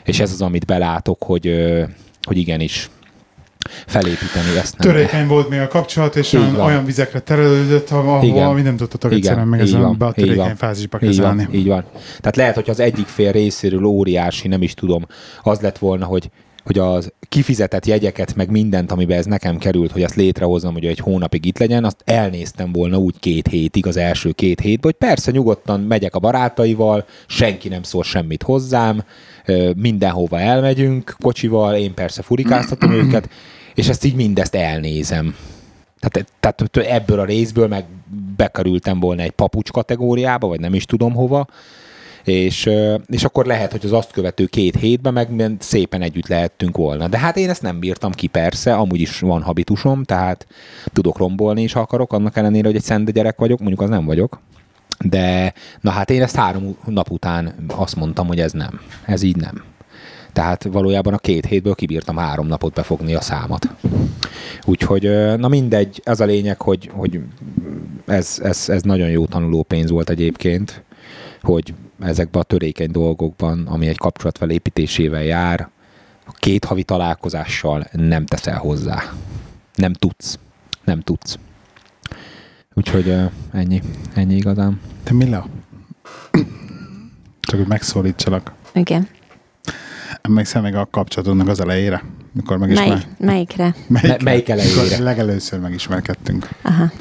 És 0.04 0.20
ez 0.20 0.32
az, 0.32 0.42
amit 0.42 0.66
belátok, 0.66 1.24
hogy, 1.24 1.54
hogy 2.22 2.38
igenis 2.38 2.90
felépíteni 3.88 4.58
ezt 4.58 4.78
nem? 4.78 4.92
Törékeny 4.92 5.28
volt 5.28 5.50
még 5.50 5.60
a 5.60 5.68
kapcsolat, 5.68 6.16
és 6.16 6.34
Így 6.34 6.40
olyan, 6.40 6.56
olyan 6.56 6.86
vizekre 6.86 7.20
terelődött, 7.20 7.90
ahol 7.90 8.24
Igen. 8.24 8.44
ahol 8.46 8.60
nem 8.60 8.78
tudtatok 8.78 9.12
Igen, 9.12 9.24
egyszerűen 9.24 9.48
meg 9.48 9.60
így 9.60 9.66
ezen 9.68 9.84
a 9.84 9.90
így 9.92 10.14
törékeny 10.14 10.56
fázisba 10.56 10.98
Így 11.02 11.10
kezelni. 11.10 11.46
van, 11.46 11.54
így 11.54 11.68
van. 11.68 11.86
Tehát 12.20 12.36
lehet, 12.36 12.56
hogy 12.56 12.70
az 12.70 12.80
egyik 12.80 13.06
fél 13.06 13.32
részéről 13.32 13.84
óriási, 13.84 14.48
nem 14.48 14.62
is 14.62 14.74
tudom, 14.74 15.06
az 15.44 15.60
lett 15.60 15.78
volna, 15.78 16.06
hogy 16.06 16.30
hogy 16.68 16.78
az 16.78 17.14
kifizetett 17.30 17.86
jegyeket, 17.86 18.36
meg 18.36 18.52
mindent, 18.52 18.92
amiben 18.92 19.18
ez 19.18 19.26
nekem 19.26 19.58
került, 19.58 19.92
hogy 19.92 20.04
azt 20.04 20.16
létrehoznom, 20.16 20.74
hogy 20.74 20.86
egy 20.86 21.00
hónapig 21.00 21.46
itt 21.46 21.58
legyen, 21.58 21.84
azt 21.84 22.02
elnéztem 22.06 22.72
volna 22.72 22.98
úgy 22.98 23.20
két 23.20 23.48
hétig, 23.48 23.88
az 23.88 23.98
első 23.98 24.32
két 24.32 24.60
hétben, 24.60 24.92
hogy 24.92 25.08
persze 25.10 25.32
nyugodtan 25.32 25.80
megyek 25.80 26.16
a 26.16 26.20
barátaival, 26.20 27.06
senki 27.28 27.70
nem 27.70 27.84
szól 27.84 28.04
semmit 28.04 28.44
hozzám, 28.44 29.04
mindenhova 29.76 30.40
elmegyünk 30.40 31.16
kocsival, 31.22 31.76
én 31.76 31.94
persze 31.94 32.22
furikáztatom 32.22 32.92
őket, 32.92 33.30
és 33.78 33.88
ezt 33.88 34.04
így 34.04 34.16
mindezt 34.16 34.56
elnézem. 34.56 35.36
Tehát, 36.00 36.32
tehát 36.40 36.90
ebből 36.92 37.20
a 37.20 37.26
részből 37.26 37.68
meg 37.68 37.86
bekerültem 38.36 39.00
volna 39.00 39.22
egy 39.22 39.32
papucs 39.32 39.72
kategóriába, 39.72 40.48
vagy 40.48 40.60
nem 40.60 40.74
is 40.74 40.86
tudom 40.86 41.14
hova, 41.14 41.48
és, 42.24 42.70
és 43.06 43.24
akkor 43.24 43.46
lehet, 43.46 43.72
hogy 43.72 43.86
az 43.86 43.92
azt 43.92 44.12
követő 44.12 44.46
két 44.46 44.76
hétben 44.76 45.14
meg 45.14 45.56
szépen 45.60 46.02
együtt 46.02 46.28
lehettünk 46.28 46.78
volna. 46.78 47.08
De 47.08 47.18
hát 47.18 47.38
én 47.38 47.50
ezt 47.50 47.62
nem 47.62 47.80
bírtam 47.80 48.12
ki 48.12 48.28
persze, 48.28 48.76
amúgy 48.76 49.02
is 49.02 49.20
van 49.20 49.42
habitusom, 49.42 50.04
tehát 50.04 50.48
tudok 50.94 51.18
rombolni 51.18 51.62
is, 51.62 51.76
akarok, 51.76 52.14
annak 52.14 52.38
ellenére, 52.38 52.68
hogy 52.68 52.76
egy 52.76 52.84
szende 52.84 53.12
gyerek 53.12 53.38
vagyok, 53.38 53.60
mondjuk 53.60 53.82
az 53.82 53.90
nem 53.90 54.06
vagyok. 54.06 54.40
De 55.06 55.54
na 55.82 55.92
hát 55.92 56.10
én 56.10 56.22
ezt 56.22 56.36
három 56.36 56.78
nap 56.86 57.10
után 57.10 57.56
azt 57.68 57.96
mondtam, 57.96 58.28
hogy 58.28 58.40
ez 58.40 58.52
nem. 58.52 58.80
Ez 59.06 59.22
így 59.22 59.36
nem. 59.36 59.64
Tehát 60.38 60.64
valójában 60.64 61.14
a 61.14 61.18
két 61.18 61.46
hétből 61.46 61.76
kibírtam 61.76 62.18
három 62.18 62.48
napot 62.48 62.74
befogni 62.74 63.14
a 63.16 63.22
számat. 63.22 63.70
Úgyhogy, 64.66 65.04
na 65.38 65.48
mindegy, 65.48 66.02
az 66.06 66.22
a 66.22 66.26
lényeg, 66.26 66.62
hogy, 66.62 66.90
hogy 66.94 67.20
ez, 68.06 68.40
ez, 68.44 68.70
ez 68.70 68.82
nagyon 68.82 69.10
jó 69.10 69.26
tanuló 69.26 69.64
pénz 69.64 69.90
volt 69.90 70.10
egyébként, 70.10 70.84
hogy 71.42 71.74
ezekben 72.00 72.42
a 72.42 72.46
törékeny 72.46 72.92
dolgokban, 72.92 73.68
ami 73.68 73.88
egy 73.88 73.98
kapcsolat 73.98 74.38
felépítésével 74.38 75.24
jár, 75.24 75.70
a 76.26 76.32
két 76.32 76.66
havi 76.66 76.84
találkozással 76.84 77.88
nem 77.92 78.26
teszel 78.26 78.58
hozzá. 78.58 79.14
Nem 79.76 79.94
tudsz. 79.94 80.40
Nem 80.84 81.02
tudsz. 81.02 81.38
Úgyhogy 82.74 83.16
ennyi. 83.54 83.82
Ennyi 84.14 84.36
igazán. 84.36 84.80
Te 85.04 85.14
Mila? 85.14 85.46
Csak 87.42 87.60
hogy 87.60 87.68
megszólítsalak. 87.68 88.54
Igen. 88.74 89.08
Emlékszel 90.22 90.62
még 90.62 90.76
a 90.76 90.88
kapcsolatunknak 90.92 91.48
az 91.48 91.60
elejére? 91.60 92.04
Mikor 92.32 92.58
Mely, 92.58 92.68
megismer... 92.68 93.08
melyikre? 93.18 93.76
Me- 93.88 94.24
melyik 94.24 94.50
elejére? 94.50 94.82
Mikor 94.82 95.00
legelőször 95.00 95.60
megismerkedtünk. 95.60 96.50
Aha. 96.62 96.92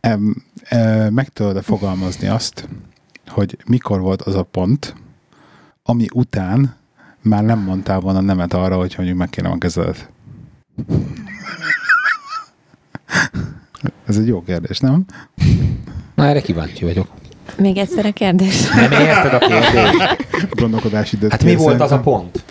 Em, 0.00 0.44
e, 0.62 1.10
meg 1.10 1.28
tudod 1.28 1.62
fogalmazni 1.62 2.26
azt, 2.26 2.68
hogy 3.26 3.56
mikor 3.66 4.00
volt 4.00 4.22
az 4.22 4.34
a 4.34 4.42
pont, 4.42 4.94
ami 5.82 6.06
után 6.12 6.76
már 7.22 7.44
nem 7.44 7.58
mondtál 7.58 8.00
volna 8.00 8.20
nemet 8.20 8.52
arra, 8.52 8.76
hogy 8.76 8.94
mondjuk 8.96 9.18
megkérem 9.18 9.52
a 9.52 9.58
kezedet. 9.58 10.10
Ez 14.06 14.16
egy 14.16 14.26
jó 14.26 14.42
kérdés, 14.42 14.78
nem? 14.78 15.04
Na, 16.14 16.26
erre 16.26 16.40
kíváncsi 16.40 16.84
vagyok. 16.84 17.08
Még 17.56 17.76
egyszer 17.76 18.06
a 18.06 18.12
kérdés. 18.12 18.68
Nem 18.70 18.92
érted 18.92 19.32
a 19.32 19.38
kérdést? 19.38 20.26
Gondolkodási 20.50 21.16
időt. 21.16 21.30
Hát 21.30 21.44
mi 21.44 21.54
volt 21.56 21.80
az 21.80 21.92
a 21.92 22.00
pont? 22.00 22.44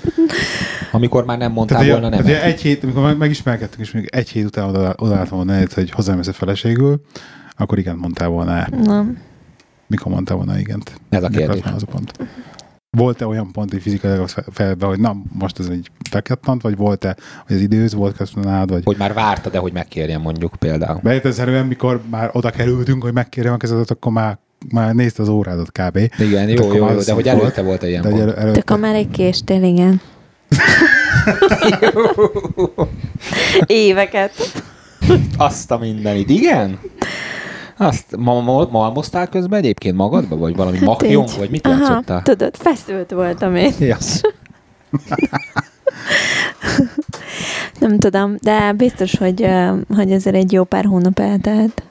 Amikor 0.91 1.25
már 1.25 1.37
nem 1.37 1.51
mondtál 1.51 1.77
Tehát, 1.79 1.93
volna 1.93 2.09
nem. 2.15 2.23
ugye 2.25 2.43
egy 2.43 2.61
hét, 2.61 2.83
amikor 2.83 3.03
meg- 3.03 3.17
megismerkedtünk, 3.17 3.81
és 3.81 3.91
még 3.91 4.07
egy 4.11 4.29
hét 4.29 4.45
után 4.45 4.69
oda, 4.69 4.93
odaálltam 4.97 5.37
volna 5.37 5.53
elét, 5.53 5.73
hogy 5.73 5.91
hozzám 5.91 6.19
a 6.27 6.33
feleségül, 6.33 7.01
akkor 7.55 7.77
igen, 7.77 7.95
mondtál 7.95 8.27
volna 8.27 8.51
el. 8.51 8.67
Nem. 8.83 9.17
Mikor 9.87 10.11
mondtál 10.11 10.35
volna 10.35 10.59
igent? 10.59 10.91
Ez 11.09 11.23
a 11.23 11.27
kérdés. 11.27 11.61
az, 11.63 11.71
az 11.75 11.83
a 11.83 11.91
pont? 11.91 12.11
Volt-e 12.97 13.27
olyan 13.27 13.51
pont, 13.51 13.71
hogy 13.71 13.81
fizikailag 13.81 14.21
az 14.23 14.31
fe- 14.31 14.45
fejbe, 14.51 14.85
hogy 14.85 14.99
na, 14.99 15.15
most 15.33 15.59
ez 15.59 15.67
egy 15.67 15.91
fekettant, 16.09 16.61
vagy 16.61 16.75
volt-e, 16.77 17.15
hogy 17.47 17.55
az 17.55 17.61
időz 17.61 17.93
volt 17.93 18.15
közben 18.15 18.67
vagy 18.67 18.83
Hogy 18.83 18.97
már 18.97 19.13
vártad 19.13 19.51
de 19.51 19.57
hogy 19.57 19.73
megkérjem 19.73 20.21
mondjuk 20.21 20.55
például. 20.59 20.99
beértezhetően, 21.03 21.65
mikor 21.65 22.01
már 22.09 22.29
oda 22.33 22.49
kerültünk, 22.49 23.03
hogy 23.03 23.13
megkérjem 23.13 23.53
a 23.53 23.57
kezedet, 23.57 23.91
akkor 23.91 24.11
már, 24.11 24.37
már 24.71 24.93
nézte 24.93 25.21
az 25.21 25.29
órádat 25.29 25.71
kb. 25.71 25.97
Igen, 26.17 26.47
Hát 26.47 26.59
jó, 26.59 26.73
jó, 26.73 26.89
jó, 26.89 26.99
de 26.99 27.13
hogy 27.13 27.27
előtte 27.27 27.61
volt 27.61 27.83
egy 27.83 27.89
ilyen 27.89 28.01
De 28.01 28.09
elő, 28.09 28.33
előtte, 28.35 28.59
akkor 28.59 28.79
már 28.79 28.95
egy 28.95 29.09
késtél, 29.09 29.63
igen. 29.63 30.01
Éveket. 33.65 34.31
Azt 35.37 35.71
a 35.71 35.77
mindenit, 35.77 36.29
igen? 36.29 36.79
Azt 37.77 38.15
ma, 38.17 38.41
ma, 38.41 38.67
malmoztál 38.71 39.27
közben 39.27 39.59
egyébként 39.59 39.95
magadba, 39.95 40.37
vagy 40.37 40.55
valami 40.55 40.79
makjong, 40.79 41.29
így. 41.29 41.37
vagy 41.37 41.49
mit 41.49 41.67
Aha, 41.67 41.77
játszottál? 41.79 42.21
tudod, 42.21 42.55
feszült 42.55 43.11
voltam 43.11 43.55
én. 43.55 43.73
Nem 47.79 47.99
tudom, 47.99 48.35
de 48.41 48.73
biztos, 48.73 49.17
hogy, 49.17 49.47
hogy 49.95 50.11
ezért 50.11 50.35
egy 50.35 50.51
jó 50.51 50.63
pár 50.63 50.85
hónap 50.85 51.19
eltelt. 51.19 51.83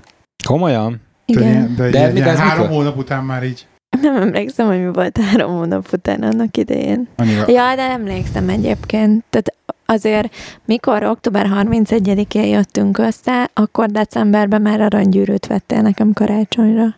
Komolyan? 0.47 1.01
Igen. 1.27 1.75
de, 1.77 1.83
De 1.83 1.91
de 1.91 2.07
mi- 2.13 2.17
ilyen 2.17 2.29
ez 2.29 2.39
három 2.39 2.61
mikor? 2.63 2.77
hónap 2.77 2.97
után 2.99 3.25
már 3.25 3.43
így 3.45 3.67
Nem 4.01 4.17
emlékszem, 4.17 4.67
hogy 4.67 4.79
mi 4.85 4.93
volt 4.93 5.19
három 5.19 5.53
hónap 5.57 5.89
után 5.93 6.23
annak 6.23 6.57
idején. 6.57 7.09
annyira... 7.17 7.45
Ja, 7.49 7.75
de 7.77 7.83
emlékszem 7.83 8.49
egyébként. 8.49 9.25
Tehát 9.31 9.55
azért, 9.87 10.35
mikor 10.65 11.03
október 11.05 11.47
31-én 11.55 12.47
jöttünk 12.47 12.99
össze, 12.99 13.51
akkor 13.55 13.87
decemberben 13.91 14.63
már 14.63 14.81
aranygyűrűt 14.81 15.47
vettél 15.47 15.81
nekem 15.81 16.13
karácsonyra. 16.13 16.95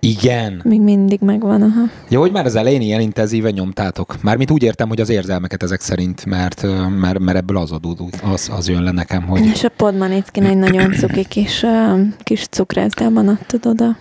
Igen. 0.00 0.60
Még 0.64 0.80
mindig 0.80 1.20
megvan, 1.20 1.62
aha. 1.62 1.82
Ja, 2.08 2.18
hogy 2.18 2.32
már 2.32 2.44
az 2.44 2.54
elején 2.54 2.80
ilyen 2.80 3.00
intenzíven 3.00 3.52
nyomtátok. 3.52 4.22
Mármint 4.22 4.50
úgy 4.50 4.62
értem, 4.62 4.88
hogy 4.88 5.00
az 5.00 5.08
érzelmeket 5.08 5.62
ezek 5.62 5.80
szerint, 5.80 6.24
mert, 6.24 6.66
mert, 7.00 7.18
mert 7.18 7.36
ebből 7.36 7.56
az 7.56 7.72
adódik, 7.72 8.14
az, 8.22 8.50
az 8.56 8.68
jön 8.68 8.82
le 8.82 8.90
nekem, 8.90 9.22
hogy 9.22 9.46
És 9.46 9.64
a 9.64 9.68
Podmanickin 9.68 10.44
egy 10.44 10.56
nagyon 10.56 10.92
cuki 10.92 11.24
kis, 11.24 11.64
kis 12.22 12.46
cukrászdában 12.46 13.28
adtad 13.28 13.66
oda. 13.66 13.96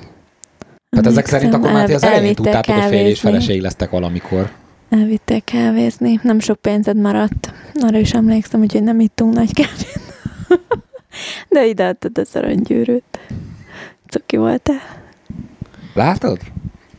tehát 0.90 1.06
ezek 1.06 1.26
szerint 1.26 1.54
akkor 1.54 1.72
már 1.72 1.90
az 1.90 2.04
elején 2.04 2.36
tudtátok, 2.36 2.76
hogy 2.76 2.90
férj 2.90 3.10
és 3.10 3.20
feleség 3.20 3.62
lesztek 3.62 3.90
valamikor. 3.90 4.52
Elvitték 4.90 5.44
kávézni. 5.44 6.20
Nem 6.24 6.40
sok 6.40 6.62
pénzed 6.62 6.98
maradt. 6.98 7.54
Arra 7.82 7.98
is 7.98 8.14
emlékszem, 8.14 8.60
hogy 8.60 8.84
nem 8.84 9.00
ittunk 9.00 9.34
nagy 9.34 9.54
kávét. 9.54 10.00
De 11.50 11.66
ide 11.66 11.88
adtad 11.88 12.18
az 12.18 12.30
aranygyűrűt. 12.34 13.20
Cuki 14.08 14.38
voltál. 14.38 14.99
Látod? 15.94 16.40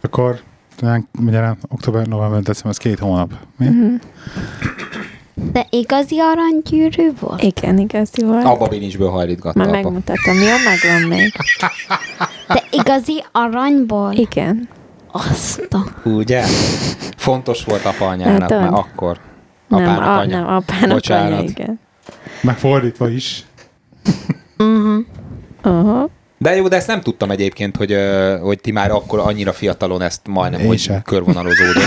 Akkor 0.00 0.40
talán 0.76 1.08
magyarán 1.20 1.58
október, 1.68 2.06
november, 2.06 2.40
december, 2.42 2.70
az 2.70 2.76
két 2.76 2.98
hónap. 2.98 3.32
Mi? 3.58 3.66
Mhm. 3.66 3.94
De 5.52 5.66
igazi 5.70 6.18
aranygyűrű 6.18 7.10
volt? 7.20 7.42
Igen, 7.42 7.78
igaz, 7.78 8.10
jó 8.16 8.26
volt. 8.28 8.44
A 8.44 8.56
babincsből 8.56 9.08
hajlítgatta 9.10 9.58
Már 9.58 9.68
apa. 9.68 9.76
megmutatom. 9.76 10.34
Jó, 10.34 10.54
megvan 10.64 11.08
még. 11.08 11.32
De 12.48 12.62
igazi 12.70 13.24
aranyból? 13.32 14.12
Igen. 14.12 14.68
Azt 15.12 15.68
a... 15.70 16.08
Ugye? 16.08 16.42
Fontos 17.16 17.64
volt 17.64 17.84
apa 17.84 18.06
anyának 18.08 18.40
Látod? 18.40 18.60
már 18.60 18.72
akkor. 18.72 19.18
Nem, 19.68 19.80
Apának 19.80 20.02
a, 20.06 20.16
anya. 20.18 20.36
nem, 20.38 20.46
apának 20.54 20.88
Bocsánat. 20.90 21.38
anya, 21.38 21.48
igen. 21.48 21.80
Megfordítva 22.42 23.08
is. 23.08 23.44
Uh-huh. 24.58 25.04
Aha. 25.62 26.08
De 26.42 26.56
jó, 26.56 26.68
de 26.68 26.76
ezt 26.76 26.86
nem 26.86 27.00
tudtam 27.00 27.30
egyébként, 27.30 27.76
hogy, 27.76 27.96
hogy 28.42 28.60
ti 28.60 28.70
már 28.72 28.90
akkor 28.90 29.18
annyira 29.18 29.52
fiatalon 29.52 30.02
ezt 30.02 30.20
majdnem, 30.28 30.60
Én 30.60 30.66
hogy 30.66 30.78
se. 30.78 31.02
körvonalozódott. 31.04 31.82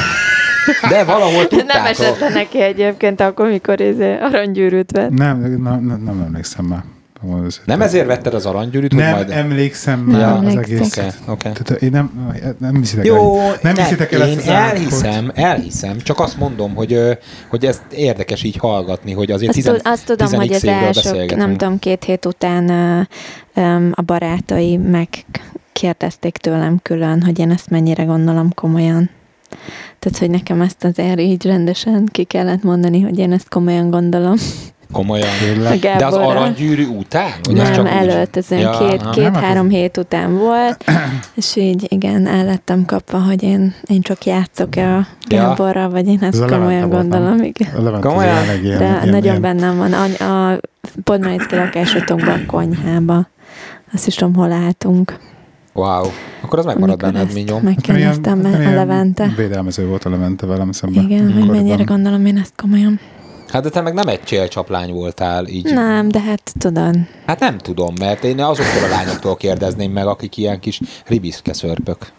De 0.89 1.03
valahol 1.03 1.33
Nem 1.37 1.47
tudtátok. 1.47 1.87
esett 1.89 2.19
le 2.19 2.29
neki 2.29 2.61
egyébként 2.61 3.21
akkor, 3.21 3.47
mikor 3.47 3.79
izé 3.81 4.17
aranygyűrűt 4.21 4.91
vett. 4.91 5.09
Nem, 5.09 5.39
nem, 5.39 5.85
nem, 5.85 6.01
nem 6.05 6.21
emlékszem 6.25 6.65
már. 6.65 6.83
Megmondom 7.23 7.45
őszintén. 7.45 7.77
Nem 7.77 7.87
ezért 7.87 8.05
vetted 8.05 8.33
az 8.33 8.45
aranygyűrűt, 8.45 8.93
Nem 8.93 9.11
majd... 9.11 9.29
emlékszem 9.29 9.99
már 9.99 10.31
az 10.31 10.37
emlékszem. 10.37 10.63
egészet. 10.63 11.19
Oké, 11.27 11.49
oké. 11.49 11.61
Tehát 11.63 11.81
én 11.81 11.91
nem, 11.91 12.33
nem 12.59 12.75
hiszitek 12.75 13.05
Jó, 13.05 13.39
el. 13.39 13.57
Nem 13.61 13.75
hiszitek 13.75 14.11
el 14.11 14.27
én 14.27 14.37
ezt 14.37 14.47
az 14.47 14.53
elhiszem, 14.53 15.31
elhiszem, 15.35 15.97
csak 15.97 16.19
azt 16.19 16.37
mondom, 16.37 16.75
hogy, 16.75 16.99
hogy 17.49 17.65
ezt 17.65 17.83
érdekes 17.89 18.43
így 18.43 18.57
hallgatni, 18.57 19.11
hogy 19.11 19.31
azért 19.31 19.49
Azt, 19.49 19.57
tizen, 19.57 19.79
azt 19.83 20.05
tudom, 20.05 20.33
hogy 20.33 20.49
10x 20.49 20.89
az 20.89 21.05
első, 21.05 21.35
nem 21.35 21.57
tudom, 21.57 21.79
két 21.79 22.03
hét 22.03 22.25
után 22.25 22.69
a 23.91 24.01
barátai 24.01 24.77
megkérdezték 24.77 26.37
tőlem 26.37 26.79
külön, 26.81 27.21
hogy 27.21 27.39
én 27.39 27.51
ezt 27.51 27.69
mennyire 27.69 28.03
gondolom 28.03 28.53
komolyan. 28.53 29.09
Tehát, 29.99 30.17
hogy 30.19 30.29
nekem 30.29 30.61
ezt 30.61 30.83
azért 30.83 31.19
így 31.19 31.45
rendesen 31.45 32.05
ki 32.11 32.23
kellett 32.23 32.63
mondani, 32.63 33.01
hogy 33.01 33.19
én 33.19 33.31
ezt 33.31 33.49
komolyan 33.49 33.89
gondolom. 33.89 34.35
Komolyan. 34.93 35.27
Tényleg? 35.39 35.79
De 35.79 36.05
az 36.05 36.13
aranygyűrű 36.13 36.85
után? 36.85 37.31
Vagy 37.43 37.59
az 37.59 37.63
Nem, 37.67 37.73
csak 37.73 37.87
előtt, 37.89 38.37
ez 38.37 38.49
Ja, 38.51 38.77
két, 38.77 39.01
aha. 39.01 39.09
két, 39.11 39.35
hát 39.37 39.67
hét 39.69 39.97
után 39.97 40.37
volt, 40.37 40.83
és 41.35 41.55
így 41.55 41.85
igen, 41.89 42.27
el 42.27 42.45
lettem 42.45 42.85
kapva, 42.85 43.17
hogy 43.17 43.43
én, 43.43 43.73
én 43.87 44.01
csak 44.01 44.25
játszok-e 44.25 44.95
a 44.95 45.07
Gáborral, 45.27 45.89
vagy 45.89 46.07
én 46.07 46.17
Ez 46.21 46.33
ezt 46.33 46.41
a 46.41 46.57
komolyan 46.57 46.79
nem? 46.79 46.89
gondolom, 46.89 47.41
igen. 47.41 47.99
Komolyan? 48.01 48.45
De 48.45 48.59
ilyen, 48.63 48.99
nagyon 49.03 49.21
ilyen, 49.21 49.41
bennem 49.41 49.77
van. 49.77 49.93
A, 49.93 50.23
a 50.23 50.59
Podmanicki 51.03 51.55
lakásotokban 51.55 52.39
a 52.39 52.45
konyhába. 52.45 53.27
Azt 53.93 54.07
is 54.07 54.15
tudom, 54.15 54.35
hol 54.35 54.51
álltunk. 54.51 55.19
Wow. 55.73 56.05
Akkor 56.41 56.59
az 56.59 56.65
megmarad 56.65 56.89
amikor 56.89 57.11
benned, 57.11 57.33
Minyom. 57.33 57.61
Megkérdeztem 57.61 58.41
a 58.43 58.69
Levente. 58.73 59.33
Védelmező 59.37 59.87
volt 59.87 60.05
a 60.05 60.09
Levente 60.09 60.45
velem 60.45 60.71
szemben. 60.71 61.03
Igen, 61.03 61.33
hogy 61.33 61.49
mennyire 61.49 61.83
gondolom 61.83 62.25
én 62.25 62.37
ezt 62.37 62.53
komolyan. 62.55 62.99
Hát 63.53 63.63
de 63.63 63.69
te 63.69 63.81
meg 63.81 63.93
nem 63.93 64.07
egy 64.07 64.23
csélcsaplány 64.23 64.91
voltál 64.91 65.47
így. 65.47 65.63
Nem, 65.73 66.09
de 66.09 66.21
hát 66.21 66.53
tudod. 66.59 66.95
Hát 67.25 67.39
nem 67.39 67.57
tudom, 67.57 67.93
mert 67.99 68.23
én 68.23 68.39
azoktól 68.39 68.83
a 68.83 68.87
lányoktól 68.87 69.35
kérdezném 69.35 69.91
meg, 69.91 70.07
akik 70.07 70.37
ilyen 70.37 70.59
kis 70.59 70.79
ribiszke 71.05 71.53
szörpök. 71.53 72.11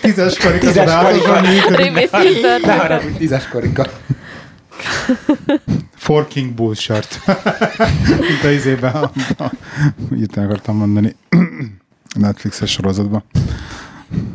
Tízes 0.00 0.36
karika 0.38 0.66
Tízes 0.66 0.92
karika. 0.92 1.40
Ne 2.66 2.76
haragudj, 2.76 3.16
tízes 3.16 3.48
korika. 3.48 3.86
Forking 5.96 6.52
bullshit. 6.52 7.20
Mint 8.06 8.44
a 8.44 8.48
izében, 8.48 9.10
itt 10.16 10.36
akartam 10.36 10.76
mondani. 10.76 11.16
Netflixes 12.18 12.70
sorozatban. 12.70 13.24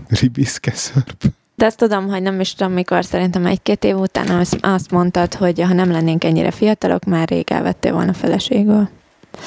Ribiszke 0.08 0.72
szörp. 0.72 1.24
De 1.56 1.66
azt 1.66 1.78
tudom, 1.78 2.08
hogy 2.08 2.22
nem 2.22 2.40
is 2.40 2.54
tudom 2.54 2.74
mikor, 2.74 3.06
szerintem 3.06 3.46
egy-két 3.46 3.84
év 3.84 3.98
után 3.98 4.28
azt, 4.30 4.58
azt 4.62 4.92
mondtad, 4.92 5.34
hogy 5.34 5.62
ha 5.62 5.74
nem 5.74 5.92
lennénk 5.92 6.24
ennyire 6.24 6.52
fiatalok, 6.52 7.04
már 7.04 7.28
rég 7.30 7.52
elvettél 7.52 7.94
volna 7.94 8.14
feleségül. 8.14 8.90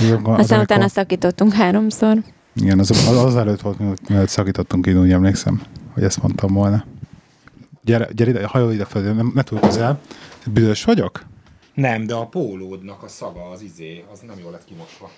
Jó, 0.00 0.06
Aztán 0.06 0.24
amikor- 0.24 0.60
utána 0.60 0.88
szakítottunk 0.88 1.52
háromszor. 1.52 2.16
Igen, 2.54 2.78
az, 2.78 2.90
az, 2.90 3.08
az 3.24 3.36
előtt 3.36 3.60
volt, 3.60 3.78
mielőtt, 3.78 4.08
mielőtt 4.08 4.28
szakítottunk, 4.28 4.86
én 4.86 5.00
úgy 5.00 5.12
emlékszem, 5.12 5.62
hogy 5.94 6.02
ezt 6.02 6.22
mondtam 6.22 6.52
volna. 6.54 6.84
Gyere, 7.84 8.08
gyere 8.12 8.30
ide, 8.30 8.46
hajol 8.46 8.72
ide 8.72 8.84
fel, 8.84 9.02
nem, 9.02 9.32
ne 9.34 9.42
túl 9.42 9.60
közel. 9.60 10.00
Büdös 10.52 10.84
vagyok? 10.84 11.24
Nem, 11.74 12.06
de 12.06 12.14
a 12.14 12.26
pólódnak 12.26 13.02
a 13.02 13.08
szaga, 13.08 13.50
az 13.52 13.62
izé, 13.62 14.04
az 14.12 14.18
nem 14.26 14.36
jól 14.42 14.50
lett 14.50 14.64
kimosva. 14.64 15.10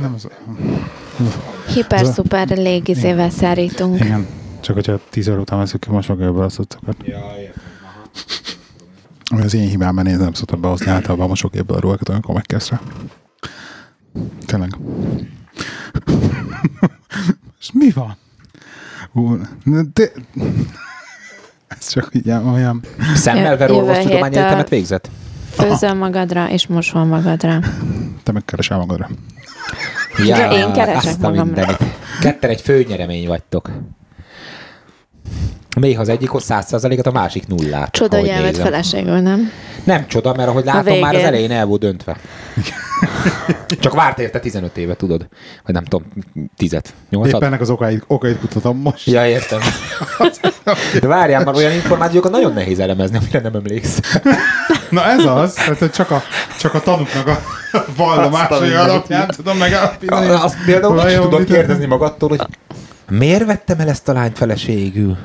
Nem 0.00 0.14
az, 0.14 0.28
Hiper-szuper 1.74 2.48
légizével 2.48 3.30
szárítunk. 3.30 4.00
igen, 4.00 4.26
csak 4.64 4.74
hogyha 4.74 5.00
10 5.10 5.28
óra 5.28 5.40
után 5.40 5.58
veszük 5.58 5.80
ki 5.80 5.88
ebből 6.08 6.42
a 6.42 6.48
cuccokat. 6.48 6.96
Ja, 7.04 7.18
értem. 7.38 7.62
Aha. 7.82 8.02
Ami 9.30 9.42
az 9.42 9.54
én 9.54 9.68
hibám, 9.68 9.94
mert 9.94 10.08
én 10.08 10.16
nem 10.16 10.32
szoktam 10.32 10.60
behozni 10.60 10.90
általában 10.90 11.24
a 11.24 11.28
mosógépből 11.28 11.76
a 11.76 11.80
ruhákat, 11.80 12.08
amikor 12.08 12.34
megkezd 12.34 12.70
rá. 12.70 12.80
Tényleg. 14.46 14.76
És 17.60 17.70
mi 17.72 17.90
van? 17.90 18.16
Ú, 19.12 19.36
de... 19.92 20.10
Ez 21.66 21.88
csak 21.88 22.08
így 22.12 22.30
olyan... 22.30 22.82
Szemmel 23.14 23.58
jövő 23.58 23.74
Orvostudományi 23.74 24.36
Egyetemet 24.36 24.68
végzett? 24.68 25.10
Főzöl 25.50 25.94
magadra, 25.94 26.50
és 26.50 26.66
mosol 26.66 27.04
magadra. 27.04 27.58
Te 28.22 28.32
megkeresel 28.32 28.78
magadra. 28.78 29.08
Ja, 30.24 30.50
én 30.50 30.72
keresek 30.72 31.10
azt 31.10 31.22
a 31.22 31.28
magamra. 31.28 31.76
Ketten 32.20 32.50
egy 32.50 32.60
főnyeremény 32.60 33.26
vagytok. 33.26 33.70
Még 35.74 35.98
az 35.98 36.08
egyik 36.08 36.28
hoz 36.28 36.44
100%-ot, 36.48 37.06
a 37.06 37.12
másik 37.12 37.46
nullát. 37.46 37.90
Csoda, 37.90 38.18
hogy 38.18 38.28
elvett 38.28 38.56
feleségül, 38.56 39.18
nem? 39.18 39.50
Nem 39.84 40.06
csoda, 40.06 40.34
mert 40.34 40.48
ahogy 40.48 40.64
látom, 40.64 40.98
már 40.98 41.14
az 41.14 41.22
elején 41.22 41.50
el 41.50 41.66
volt 41.66 41.80
döntve. 41.80 42.16
Csak 43.80 43.94
várt 43.94 44.18
érte 44.18 44.40
15 44.40 44.76
éve, 44.76 44.94
tudod? 44.94 45.26
Vagy 45.64 45.74
nem 45.74 45.84
tudom, 45.84 46.12
10 46.56 46.76
8 47.10 47.28
Éppen 47.28 47.42
ennek 47.42 47.60
az 47.60 47.70
okait, 47.70 48.04
okait 48.06 48.38
kutatom 48.38 48.78
most. 48.78 49.06
Ja, 49.06 49.26
értem. 49.26 49.60
De 51.00 51.06
várjál, 51.06 51.44
már 51.44 51.54
olyan 51.54 51.72
információkat 51.72 52.30
nagyon 52.30 52.52
nehéz 52.52 52.78
elemezni, 52.78 53.16
amire 53.16 53.40
nem 53.40 53.54
emléksz. 53.54 54.00
Na 54.90 55.04
ez 55.04 55.24
az, 55.24 55.52
tehát 55.52 55.78
hogy 55.78 55.90
csak 55.90 56.10
a, 56.10 56.22
csak 56.58 56.74
a 56.74 56.80
tanuknak 56.80 57.26
a 57.26 57.38
vallomásai 57.96 58.72
alapján 58.72 59.28
tudom 59.28 59.58
megállapítani. 59.58 60.28
Azt 60.28 60.56
például 60.64 61.08
is 61.08 61.14
tudod 61.14 61.44
kérdezni 61.44 61.86
magadtól, 61.86 62.28
hogy 62.28 62.40
miért 63.10 63.44
vettem 63.44 63.80
el 63.80 63.88
ezt 63.88 64.08
a 64.08 64.12
lányt 64.12 64.36
feleségül? 64.36 65.16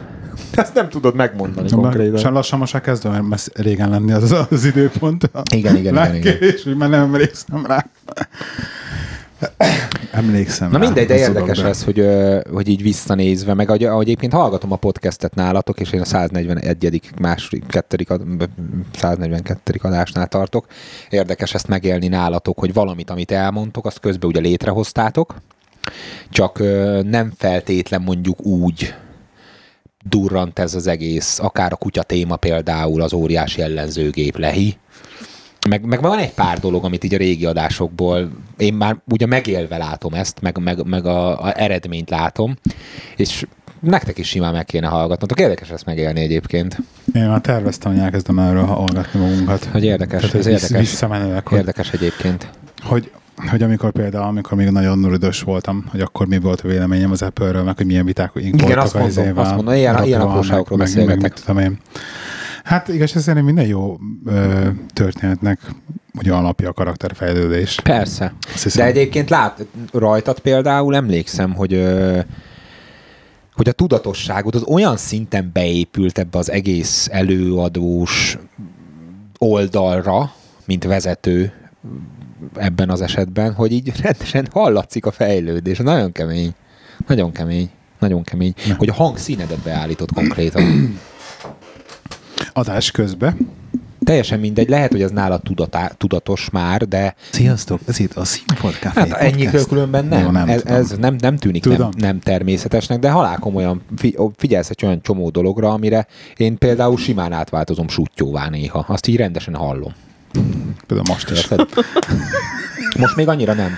Ezt 0.64 0.74
nem 0.74 0.90
tudod 0.90 1.16
megmondani 1.16 1.68
Sem 1.68 1.80
konkrétan. 1.80 2.34
lassan 2.34 2.60
most 2.60 2.74
már 2.74 2.82
kezdve, 2.82 3.10
mert 3.10 3.28
messz 3.28 3.50
régen 3.54 3.90
lenni 3.90 4.12
az 4.12 4.32
az, 4.32 4.46
az 4.50 4.66
időpont. 4.66 5.30
Igen, 5.54 5.76
igen, 5.76 5.94
igen, 5.94 6.16
igen. 6.16 6.38
És 6.40 6.64
hogy 6.64 6.76
már 6.78 6.90
nem 6.90 7.02
emlékszem 7.02 7.66
rá. 7.66 7.86
Emlékszem 10.12 10.72
Na 10.72 10.78
rá, 10.78 10.84
mindegy, 10.86 11.08
de 11.08 11.18
érdekes 11.18 11.60
ez, 11.60 11.84
hogy, 11.84 12.06
hogy 12.52 12.68
így 12.68 12.82
visszanézve, 12.82 13.54
meg 13.54 13.68
ahogy, 13.68 13.84
ahogy 13.84 14.06
egyébként 14.06 14.34
hallgatom 14.34 14.72
a 14.72 14.76
podcastet 14.76 15.36
nálatok, 15.36 15.80
és 15.80 15.92
én 15.92 16.02
a 16.02 16.06
141. 16.06 17.02
második, 17.22 17.66
kettedik, 17.68 18.10
ad- 18.10 18.50
142. 18.98 19.74
adásnál 19.82 20.28
tartok. 20.28 20.66
Érdekes 21.10 21.54
ezt 21.54 21.68
megélni 21.68 22.08
nálatok, 22.08 22.60
hogy 22.60 22.74
valamit, 22.74 23.10
amit 23.10 23.32
elmondtok, 23.32 23.86
azt 23.86 24.00
közben 24.00 24.30
ugye 24.30 24.40
létrehoztátok, 24.40 25.36
csak 26.30 26.60
nem 27.04 27.32
feltétlen 27.38 28.02
mondjuk 28.02 28.46
úgy 28.46 28.94
durrant 30.06 30.60
ez 30.60 30.76
az 30.76 30.88
egész, 30.88 31.40
akár 31.40 31.72
a 31.72 31.76
kutya 31.76 32.04
téma 32.04 32.36
például, 32.36 33.02
az 33.02 33.14
óriási 33.14 33.62
ellenzőgép 33.62 34.38
lehi, 34.38 34.78
meg, 35.70 35.86
meg 35.86 36.02
van 36.02 36.20
egy 36.20 36.34
pár 36.34 36.60
dolog, 36.60 36.84
amit 36.86 37.04
így 37.04 37.14
a 37.14 37.18
régi 37.18 37.46
adásokból 37.46 38.30
én 38.58 38.74
már 38.74 38.98
ugye 39.12 39.26
megélve 39.26 39.78
látom 39.78 40.14
ezt, 40.14 40.42
meg, 40.42 40.58
meg, 40.58 40.86
meg 40.86 41.06
a, 41.06 41.44
a 41.44 41.60
eredményt 41.60 42.10
látom, 42.10 42.58
és 43.16 43.46
nektek 43.80 44.18
is 44.18 44.28
simán 44.28 44.54
meg 44.54 44.66
kéne 44.66 44.88
hallgatnotok. 44.88 45.40
Érdekes 45.40 45.70
ezt 45.70 45.86
megélni 45.86 46.22
egyébként. 46.22 46.78
Én 47.14 47.28
már 47.28 47.42
terveztem, 47.42 47.92
hogy 47.92 48.02
elkezdem 48.02 48.40
erről 48.40 48.66
hallgatni 48.66 49.20
magunkat. 49.20 49.66
Hogy 49.66 49.84
érdekes, 49.84 50.22
Tehát, 50.22 50.36
ez 50.36 50.46
érdekes. 50.46 50.80
Visszamenőleg, 50.80 51.44
Érdekes 51.52 51.92
egyébként. 51.92 52.50
Hogy, 52.84 53.12
hogy 53.50 53.64
amikor 53.64 53.92
például, 53.92 54.24
amikor 54.28 54.58
még 54.58 54.70
nagyon 54.70 55.10
rüdös 55.10 55.42
voltam, 55.42 55.86
hogy 55.88 56.02
akkor 56.02 56.28
mi 56.28 56.40
volt 56.40 56.62
a 56.62 56.68
véleményem 56.68 57.12
az 57.12 57.22
Apple-ről, 57.22 57.64
meg 57.64 57.78
hogy 57.78 57.86
milyen 57.86 58.06
viták 58.06 58.32
Igen, 58.36 58.52
voltak 58.58 58.84
azt 58.84 58.96
a 58.96 59.00
mondom, 59.00 59.38
azt 59.38 59.56
mondom, 59.56 59.74
ilyen- 59.74 60.06
ilyen 60.06 60.22
apróságokról 60.22 60.78
meg, 60.78 60.96
meg, 60.96 61.06
meg, 61.06 61.22
mit 61.22 61.34
tudom 61.46 61.62
én. 61.62 61.80
Hát 62.64 62.88
igaz, 62.88 63.16
ez 63.16 63.22
szerintem 63.22 63.46
minden 63.46 63.68
jó 63.68 63.98
ö, 64.26 64.68
történetnek 64.94 65.60
ugye 66.18 66.34
alapja 66.34 66.70
a 66.70 66.74
karakterfejlődés. 66.74 67.80
Persze. 67.84 68.34
De 68.76 68.86
egyébként 68.86 69.30
lát, 69.30 69.66
rajtad 69.92 70.40
például 70.40 70.96
emlékszem, 70.96 71.54
hogy 71.54 71.74
ö, 71.74 72.20
hogy 73.54 73.70
a 73.70 73.72
tudatosságod 73.72 74.56
az 74.56 74.64
olyan 74.64 74.98
szinten 74.98 75.50
beépült 75.54 76.18
ebbe 76.18 76.38
az 76.38 76.52
egész 76.52 77.08
előadós 77.12 78.38
oldalra, 79.38 80.32
mint 80.66 80.84
vezető 80.84 81.54
ebben 82.56 82.90
az 82.90 83.02
esetben, 83.02 83.54
hogy 83.54 83.72
így 83.72 83.92
rendesen 84.02 84.48
hallatszik 84.52 85.06
a 85.06 85.12
fejlődés. 85.12 85.78
Nagyon 85.78 86.12
kemény. 86.12 86.54
Nagyon 87.08 87.32
kemény. 87.32 87.70
Nagyon 88.00 88.24
kemény. 88.24 88.54
Ne. 88.68 88.74
Hogy 88.74 88.90
a 88.90 88.94
hangszínedet 88.94 89.60
beállított 89.60 90.14
konkrétan. 90.14 91.00
Adás 92.54 92.92
közben. 92.92 93.58
Teljesen 94.04 94.40
mindegy, 94.40 94.70
lehet, 94.70 94.92
hogy 94.92 95.02
ez 95.02 95.12
nála 95.12 95.38
tudatá, 95.38 95.88
tudatos 95.88 96.50
már, 96.50 96.88
de 96.88 97.16
Sziasztok, 97.32 97.80
ez 97.86 98.00
itt 98.00 98.14
a 98.14 98.26
Színfolt 98.26 98.80
Café 98.80 99.00
Hát 99.00 99.12
ennyi 99.12 99.50
különben 99.68 100.06
nem. 100.06 100.24
Jó, 100.24 100.30
nem 100.30 100.50
ez, 100.50 100.62
tudom. 100.62 100.78
ez 100.78 100.92
nem, 101.00 101.16
nem 101.20 101.38
tűnik 101.38 101.66
nem, 101.66 101.76
Tudom. 101.76 101.92
nem 101.98 102.20
természetesnek, 102.20 103.00
de 103.00 103.10
halál 103.10 103.38
komolyan 103.38 103.82
figyelsz 104.36 104.70
egy 104.70 104.86
olyan 104.86 105.02
csomó 105.02 105.30
dologra, 105.30 105.72
amire 105.72 106.08
én 106.38 106.58
például 106.58 106.98
simán 106.98 107.32
átváltozom 107.32 107.88
sútyóvá 107.88 108.50
néha. 108.50 108.86
Azt 108.88 109.08
így 109.08 109.16
rendesen 109.16 109.56
hallom. 109.56 109.94
Például 110.88 111.08
most 111.08 111.30
is. 111.30 111.48
Most 112.98 113.16
még 113.16 113.28
annyira 113.28 113.54
nem. 113.54 113.72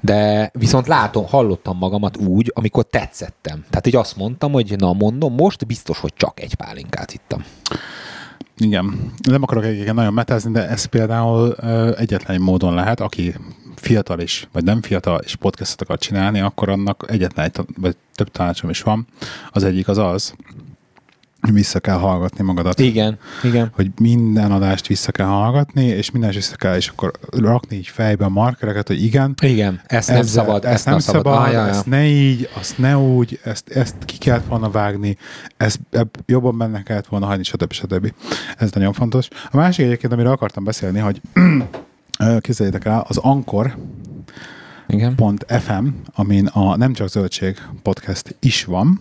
De 0.00 0.50
viszont 0.52 0.86
látom, 0.86 1.26
hallottam 1.26 1.76
magamat 1.76 2.16
úgy, 2.16 2.52
amikor 2.54 2.84
tetszettem. 2.84 3.64
Tehát 3.70 3.86
így 3.86 3.96
azt 3.96 4.16
mondtam, 4.16 4.52
hogy 4.52 4.74
na 4.78 4.92
mondom, 4.92 5.34
most 5.34 5.66
biztos, 5.66 5.98
hogy 5.98 6.12
csak 6.16 6.40
egy 6.40 6.54
pálinkát 6.54 7.12
ittam. 7.12 7.44
Igen. 8.56 9.12
Nem 9.28 9.42
akarok 9.42 9.64
egyébként 9.64 9.94
nagyon 9.94 10.12
metázni, 10.12 10.52
de 10.52 10.68
ez 10.68 10.84
például 10.84 11.54
ö, 11.56 11.96
egyetlen 11.96 12.36
egy 12.36 12.42
módon 12.42 12.74
lehet, 12.74 13.00
aki 13.00 13.34
fiatal 13.74 14.20
is, 14.20 14.48
vagy 14.52 14.64
nem 14.64 14.82
fiatal, 14.82 15.20
és 15.24 15.36
podcastot 15.36 15.82
akar 15.82 15.98
csinálni, 15.98 16.40
akkor 16.40 16.68
annak 16.68 17.04
egyetlen 17.08 17.44
egy, 17.44 17.64
vagy 17.76 17.96
több 18.14 18.30
tanácsom 18.30 18.70
is 18.70 18.82
van. 18.82 19.06
Az 19.50 19.64
egyik 19.64 19.88
az 19.88 19.98
az, 19.98 20.34
vissza 21.52 21.80
kell 21.80 21.96
hallgatni 21.96 22.44
magadat. 22.44 22.78
Igen, 22.80 23.18
igen. 23.42 23.70
hogy 23.74 23.90
minden 24.00 24.52
adást 24.52 24.86
vissza 24.86 25.12
kell 25.12 25.26
hallgatni, 25.26 25.84
és 25.84 26.10
minden 26.10 26.30
vissza 26.30 26.56
kell, 26.56 26.76
és 26.76 26.88
akkor 26.88 27.12
rakni 27.30 27.76
így 27.76 27.86
fejbe 27.86 28.24
a 28.24 28.28
markereket, 28.28 28.86
hogy 28.86 29.02
igen, 29.04 29.34
Igen, 29.42 29.80
ezt 29.86 30.08
nem 30.08 30.16
ezzel- 30.18 30.44
szabad, 30.44 30.64
ezt 30.64 30.84
nem 30.84 30.98
szabad, 30.98 31.26
Ah, 31.36 31.52
ja, 31.52 31.60
ja. 31.66 31.68
ezt 31.68 31.86
ne 31.86 32.06
így, 32.06 32.48
azt 32.58 32.78
ne 32.78 32.98
úgy, 32.98 33.40
ezt, 33.44 33.68
ezt 33.68 33.94
ki 34.04 34.18
kellett 34.18 34.46
volna 34.46 34.70
vágni, 34.70 35.16
ezt 35.56 35.80
ebb, 35.90 36.10
jobban 36.26 36.58
benne 36.58 36.82
kellett 36.82 37.06
volna 37.06 37.26
hagyni, 37.26 37.42
stb. 37.44 37.72
stb. 37.72 38.12
Ez 38.58 38.70
nagyon 38.70 38.92
fontos. 38.92 39.28
A 39.50 39.56
másik 39.56 39.84
egyébként, 39.84 40.12
amiről 40.12 40.32
akartam 40.32 40.64
beszélni, 40.64 40.98
hogy 40.98 41.20
képzeljétek 42.40 42.84
el, 42.84 43.04
az 43.08 43.16
Ankor 43.16 43.76
Igen. 44.88 45.16
.fm, 45.48 45.86
amin 46.14 46.46
a 46.46 46.76
Nem 46.76 46.92
Csak 46.92 47.08
Zöldség 47.08 47.56
podcast 47.82 48.36
is 48.40 48.64
van, 48.64 49.00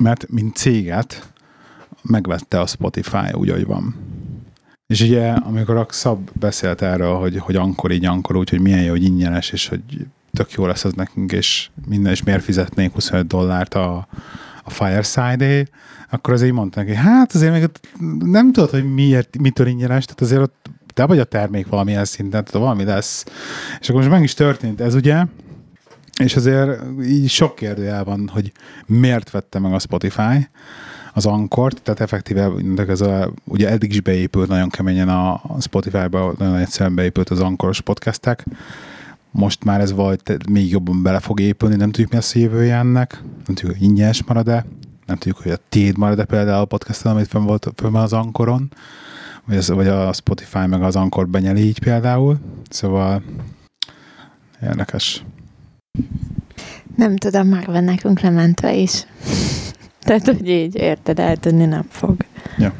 mert 0.00 0.26
mint 0.30 0.56
céget 0.56 1.31
megvette 2.02 2.60
a 2.60 2.66
Spotify 2.66 3.32
úgy, 3.32 3.48
ahogy 3.48 3.66
van. 3.66 3.94
És 4.86 5.00
ugye, 5.00 5.30
amikor 5.30 5.76
a 5.76 5.86
Szab 5.90 6.30
beszélt 6.32 6.82
erről, 6.82 7.14
hogy, 7.14 7.38
hogy 7.38 7.56
ankor 7.56 7.90
így 7.90 8.04
ankor 8.04 8.36
úgy, 8.36 8.50
hogy 8.50 8.60
milyen 8.60 8.82
jó, 8.82 8.90
hogy 8.90 9.04
ingyenes, 9.04 9.50
és 9.50 9.68
hogy 9.68 9.82
tök 10.30 10.52
jó 10.52 10.66
lesz 10.66 10.84
az 10.84 10.92
nekünk, 10.92 11.32
és 11.32 11.70
minden, 11.86 12.12
és 12.12 12.22
miért 12.22 12.42
fizetnénk 12.42 12.94
25 12.94 13.26
dollárt 13.26 13.74
a, 13.74 14.08
a 14.64 14.70
Fireside-é, 14.70 15.66
akkor 16.10 16.34
azért 16.34 16.52
mondta 16.52 16.80
neki, 16.80 16.94
hát 16.94 17.32
azért 17.32 17.52
még 17.52 17.70
nem 18.18 18.52
tudod, 18.52 18.70
hogy 18.70 18.94
miért, 18.94 19.38
mitől 19.38 19.66
ingyenes, 19.66 20.04
tehát 20.04 20.20
azért 20.20 20.40
ott 20.40 20.70
te 20.94 21.06
vagy 21.06 21.18
a 21.18 21.24
termék 21.24 21.66
valamilyen 21.66 22.04
szinten, 22.04 22.44
tehát 22.44 22.66
valami 22.66 22.84
lesz. 22.84 23.24
És 23.80 23.88
akkor 23.88 24.00
most 24.00 24.12
meg 24.12 24.22
is 24.22 24.34
történt 24.34 24.80
ez 24.80 24.94
ugye, 24.94 25.24
és 26.18 26.36
azért 26.36 26.80
így 27.04 27.28
sok 27.28 27.54
kérdőjel 27.54 28.04
van, 28.04 28.28
hogy 28.32 28.52
miért 28.86 29.30
vette 29.30 29.58
meg 29.58 29.72
a 29.72 29.78
Spotify 29.78 30.48
az 31.12 31.26
Ankort, 31.26 31.82
tehát 31.82 32.00
effektíve 32.00 32.50
ez 32.88 33.00
a, 33.00 33.32
ugye 33.44 33.68
eddig 33.68 33.90
is 33.90 34.00
beépült 34.00 34.48
nagyon 34.48 34.68
keményen 34.68 35.08
a 35.08 35.40
Spotify-ba, 35.60 36.34
nagyon 36.38 36.56
egyszerűen 36.56 36.94
beépült 36.94 37.30
az 37.30 37.40
Ankoros 37.40 37.80
podcastek, 37.80 38.44
most 39.30 39.64
már 39.64 39.80
ez 39.80 39.92
vagy 39.92 40.20
még 40.50 40.70
jobban 40.70 41.02
bele 41.02 41.18
fog 41.18 41.40
épülni, 41.40 41.76
nem 41.76 41.90
tudjuk 41.90 42.10
mi 42.10 42.16
a 42.16 42.38
jövője 42.38 42.76
ennek, 42.76 43.22
nem 43.22 43.54
tudjuk, 43.54 43.72
hogy 43.72 43.82
ingyenes 43.82 44.24
marad-e, 44.24 44.64
nem 45.06 45.16
tudjuk, 45.16 45.42
hogy 45.42 45.52
a 45.52 45.58
téd 45.68 45.98
marad-e 45.98 46.24
például 46.24 46.60
a 46.60 46.64
podcaston, 46.64 47.12
amit 47.12 47.28
fönn 47.28 47.44
volt 47.44 47.72
fönn 47.76 47.92
van 47.92 48.02
az 48.02 48.12
Ankoron, 48.12 48.72
vagy, 49.44 49.56
az, 49.56 49.68
vagy 49.68 49.88
a 49.88 50.12
Spotify 50.12 50.66
meg 50.66 50.82
az 50.82 50.96
Ankor 50.96 51.28
benyeli 51.28 51.64
így 51.64 51.78
például, 51.78 52.38
szóval 52.68 53.22
érdekes. 54.62 55.24
Nem 56.96 57.16
tudom, 57.16 57.48
már 57.48 57.66
van 57.66 57.84
nekünk 57.84 58.20
lementve 58.20 58.74
is. 58.74 59.06
Tehát, 60.02 60.26
hogy 60.26 60.48
így 60.48 60.74
érted, 60.74 61.18
eltűnni 61.18 61.64
nem 61.64 61.84
fog. 61.88 62.16
Ja. 62.58 62.72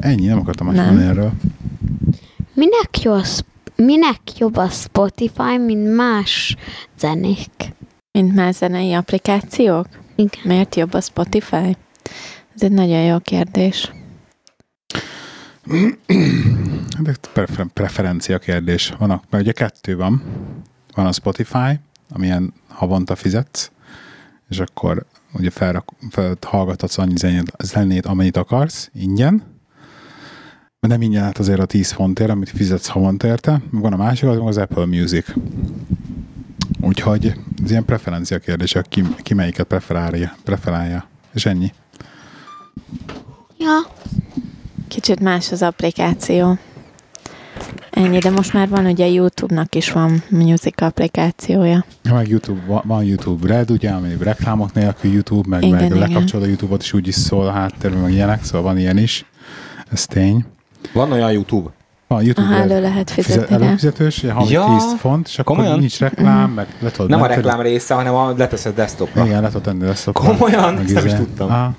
Ennyi, 0.00 0.26
nem 0.26 0.38
akartam 0.38 0.66
más 0.66 0.76
mondani 0.76 1.06
erről. 1.06 1.32
Minek 2.54 3.00
jó, 3.02 3.12
a 3.12 3.24
Sp- 3.24 3.48
minek 3.76 4.38
jobb 4.38 4.56
a 4.56 4.68
Spotify, 4.68 5.58
mint 5.66 5.94
más 5.94 6.56
zenék? 6.98 7.50
Mint 8.12 8.34
már 8.34 8.52
zenei 8.54 8.92
applikációk? 8.92 9.86
Igen. 10.14 10.40
Miért 10.44 10.74
jobb 10.74 10.94
a 10.94 11.00
Spotify? 11.00 11.76
Ez 12.54 12.62
egy 12.62 12.72
nagyon 12.72 13.02
jó 13.02 13.18
kérdés. 13.18 13.92
De 17.00 17.14
prefer- 17.32 17.72
preferencia 17.72 18.38
kérdés. 18.38 18.92
Vannak, 18.98 19.24
mert 19.30 19.42
ugye 19.42 19.52
kettő 19.52 19.96
van. 19.96 20.22
Van 20.94 21.06
a 21.06 21.12
Spotify, 21.12 21.80
amilyen 22.10 22.52
havonta 22.68 23.16
fizetsz, 23.16 23.70
és 24.48 24.58
akkor 24.58 25.06
ugye 25.32 25.50
felrak, 25.50 25.92
fel, 26.10 26.36
hallgathatsz 26.42 26.98
annyi 26.98 27.16
zenét, 27.16 27.52
zenét, 27.58 28.06
amennyit 28.06 28.36
akarsz, 28.36 28.90
ingyen. 28.94 29.42
De 30.80 30.88
nem 30.88 31.02
ingyen 31.02 31.22
hát 31.22 31.38
azért 31.38 31.60
a 31.60 31.66
10 31.66 31.90
fontért, 31.90 32.30
amit 32.30 32.48
fizetsz 32.48 32.86
havonta 32.86 33.26
érte. 33.26 33.62
Van 33.70 33.92
a 33.92 33.96
másik, 33.96 34.28
az 34.28 34.38
az 34.40 34.56
Apple 34.56 34.86
Music. 34.86 35.26
Úgyhogy 36.80 37.34
ez 37.64 37.70
ilyen 37.70 37.84
preferencia 37.84 38.38
kérdés, 38.38 38.72
hogy 38.72 38.88
ki, 38.88 39.02
ki 39.22 39.34
melyiket 39.34 39.66
preferálja, 39.66 40.36
preferálja. 40.44 41.08
És 41.32 41.46
ennyi. 41.46 41.72
Ja, 43.58 43.78
Kicsit 44.90 45.20
más 45.20 45.52
az 45.52 45.62
applikáció. 45.62 46.58
Ennyi, 47.90 48.18
de 48.18 48.30
most 48.30 48.52
már 48.52 48.68
van 48.68 48.86
ugye 48.86 49.06
YouTube-nak 49.06 49.74
is 49.74 49.90
van 49.92 50.22
music 50.28 50.80
applikációja. 50.82 51.84
Ja, 52.02 52.14
meg 52.14 52.28
YouTube, 52.28 52.60
van- 52.66 52.82
van 52.84 53.04
YouTube 53.04 53.46
Red, 53.54 53.70
ugye, 53.70 53.90
ami 53.90 54.16
reklámok 54.20 54.72
nélkül 54.74 55.12
YouTube, 55.12 55.48
meg, 55.48 55.62
Igen, 55.62 55.74
meg 55.76 55.84
igen. 55.84 55.98
lekapcsolod 55.98 56.44
a 56.46 56.48
YouTube-ot, 56.48 56.82
és 56.82 56.92
úgy 56.92 57.08
is 57.08 57.14
szól 57.14 57.46
a 57.46 57.50
háttérben, 57.52 58.00
meg 58.00 58.12
ilyenek, 58.12 58.44
szóval 58.44 58.62
van 58.62 58.78
ilyen 58.78 58.98
is. 58.98 59.24
Ez 59.92 60.06
tény. 60.06 60.44
Van 60.92 61.12
olyan 61.12 61.32
YouTube? 61.32 61.70
Van 62.06 62.22
YouTube 62.24 62.46
Aha, 62.48 62.60
elő 62.62 62.80
lehet 62.80 63.10
Fize- 63.10 63.32
fizetni 63.32 63.54
előfizetős, 63.54 64.24
havi 64.30 64.52
Ja, 64.52 64.64
10 64.78 64.94
font, 64.98 65.26
és 65.28 65.38
akkor 65.38 65.56
komolyan? 65.56 65.78
nincs 65.78 65.98
reklám, 65.98 66.50
meg 66.50 66.66
le 66.80 66.90
tudod 66.90 67.10
Nem 67.10 67.22
a 67.22 67.26
reklám 67.26 67.60
része, 67.60 67.94
hanem 67.94 68.14
a 68.14 68.34
leteszed 68.36 68.74
desktopra. 68.74 69.24
Igen, 69.24 69.40
le 69.42 69.46
tudod 69.46 69.62
tenni 69.62 69.78
desktopra. 69.78 70.22
Komolyan? 70.22 70.74
Meg 70.74 70.84
Ezt 70.84 70.94
nem 70.94 71.04
is 71.06 71.12
izé. 71.12 71.22
tudtam. 71.22 71.48
Aha, 71.50 71.74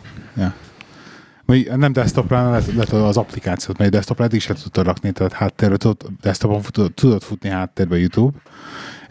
nem 1.75 1.93
desktopra, 1.93 2.37
hanem 2.37 2.51
le, 2.51 2.61
le 2.75 2.83
tudod 2.83 3.05
az 3.05 3.17
applikációt, 3.17 3.77
mert 3.77 3.91
desktopra 3.91 4.23
eddig 4.23 4.37
is 4.37 4.47
le 4.47 4.55
tudod 4.63 4.85
rakni, 4.85 5.11
tehát 5.11 5.33
háttérbe 5.33 5.77
tudod, 5.77 5.97
desktopon 6.21 6.61
tudod, 6.71 6.93
tudod 6.93 7.21
futni 7.21 7.49
háttérbe 7.49 7.97
YouTube. 7.97 8.37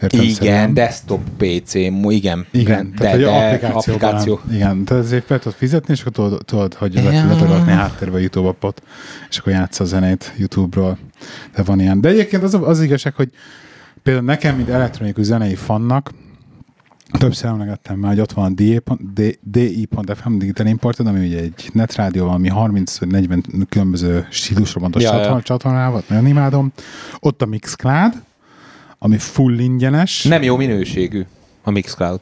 Értem 0.03 0.21
Igen, 0.21 0.75
desktop 0.75 1.21
PC, 1.37 1.75
igen. 1.75 2.47
Igen, 2.51 2.91
de, 2.97 2.97
tehát 2.97 3.61
de 3.61 3.67
applikáció. 3.67 4.41
Igen, 4.53 4.85
tehát 4.85 5.05
ezért 5.05 5.25
fel 5.25 5.39
tudod 5.39 5.59
fizetni, 5.59 5.93
és 5.93 6.01
akkor 6.01 6.13
tudod, 6.13 6.45
tudod 6.45 6.75
hogy 6.75 6.95
Ja. 6.95 7.03
le 7.03 7.37
tudod 7.37 7.49
rakni 7.49 7.73
háttérbe 7.73 8.17
a 8.17 8.21
YouTube 8.21 8.49
appot, 8.49 8.83
és 9.31 9.39
akkor 9.39 9.53
játsz 9.53 9.81
a 9.81 9.85
zenét 9.85 10.33
YouTube-ról. 10.37 10.99
De 11.55 11.63
van 11.63 11.81
ilyen. 11.81 12.01
De 12.01 12.09
egyébként 12.09 12.43
az, 12.43 12.59
az 12.63 12.81
igazság, 12.81 13.15
hogy 13.15 13.31
például 14.03 14.25
nekem, 14.25 14.57
mint 14.57 14.69
elektronikus 14.69 15.25
zenei 15.25 15.55
fannak, 15.55 16.11
többször 17.19 17.49
emlegettem 17.51 17.99
már, 17.99 18.11
hogy 18.11 18.21
ott 18.21 18.33
van 18.33 18.45
a 18.45 18.55
DI.- 18.55 19.39
DI.FM 19.43 20.37
Digital 20.39 20.67
Imported, 20.67 21.07
ami 21.07 21.27
ugye 21.27 21.39
egy 21.39 21.71
netrádió, 21.73 22.29
ami 22.29 22.49
30 22.49 22.99
vagy 22.99 23.09
40 23.09 23.45
különböző 23.69 24.27
stílusra 24.31 24.81
bontott 24.81 25.03
Ja, 25.03 25.13
ja. 25.17 25.23
csatorn, 25.23 25.43
csatornával, 25.43 26.03
nagyon 26.09 26.27
imádom. 26.27 26.73
Ott 27.21 27.43
a 27.43 27.47
Mixcloud, 27.47 28.13
ami 28.99 29.19
full 29.19 29.59
ingyenes. 29.59 30.25
Nem 30.25 30.43
jó 30.43 30.57
minőségű 30.57 31.27
a 31.65 31.71
Mixcloud. 31.71 32.21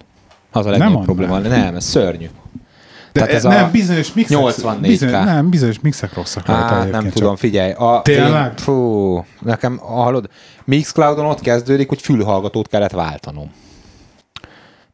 Az 0.50 0.66
a 0.66 0.70
Nem 0.70 0.78
legnagyobb 0.78 1.04
probléma. 1.04 1.32
már. 1.32 1.42
Nem, 1.42 1.74
ez 1.74 1.84
szörnyű. 1.84 2.26
De 3.12 3.20
Tehát 3.24 3.30
ez 3.36 3.42
nem, 3.42 3.64
a 3.64 3.70
bizonyos 3.70 4.12
mixek, 4.12 4.38
84K. 4.38 4.78
bizonyos, 4.80 5.24
nem, 5.24 5.48
bizonyos 5.50 5.80
mixek 5.80 6.14
rosszak 6.14 6.46
rajta 6.46 6.64
Hát 6.64 6.90
nem 6.90 7.08
tudom, 7.08 7.28
csak- 7.28 7.38
figyelj. 7.38 7.72
A, 7.72 8.00
Tényleg? 8.02 8.46
Én, 8.50 8.56
fú, 8.56 9.24
nekem, 9.42 9.76
hallod, 9.76 10.28
Mixcloudon 10.64 11.24
ott 11.24 11.40
kezdődik, 11.40 11.88
hogy 11.88 12.00
fülhallgatót 12.02 12.68
kellett 12.68 12.90
váltanom. 12.92 13.50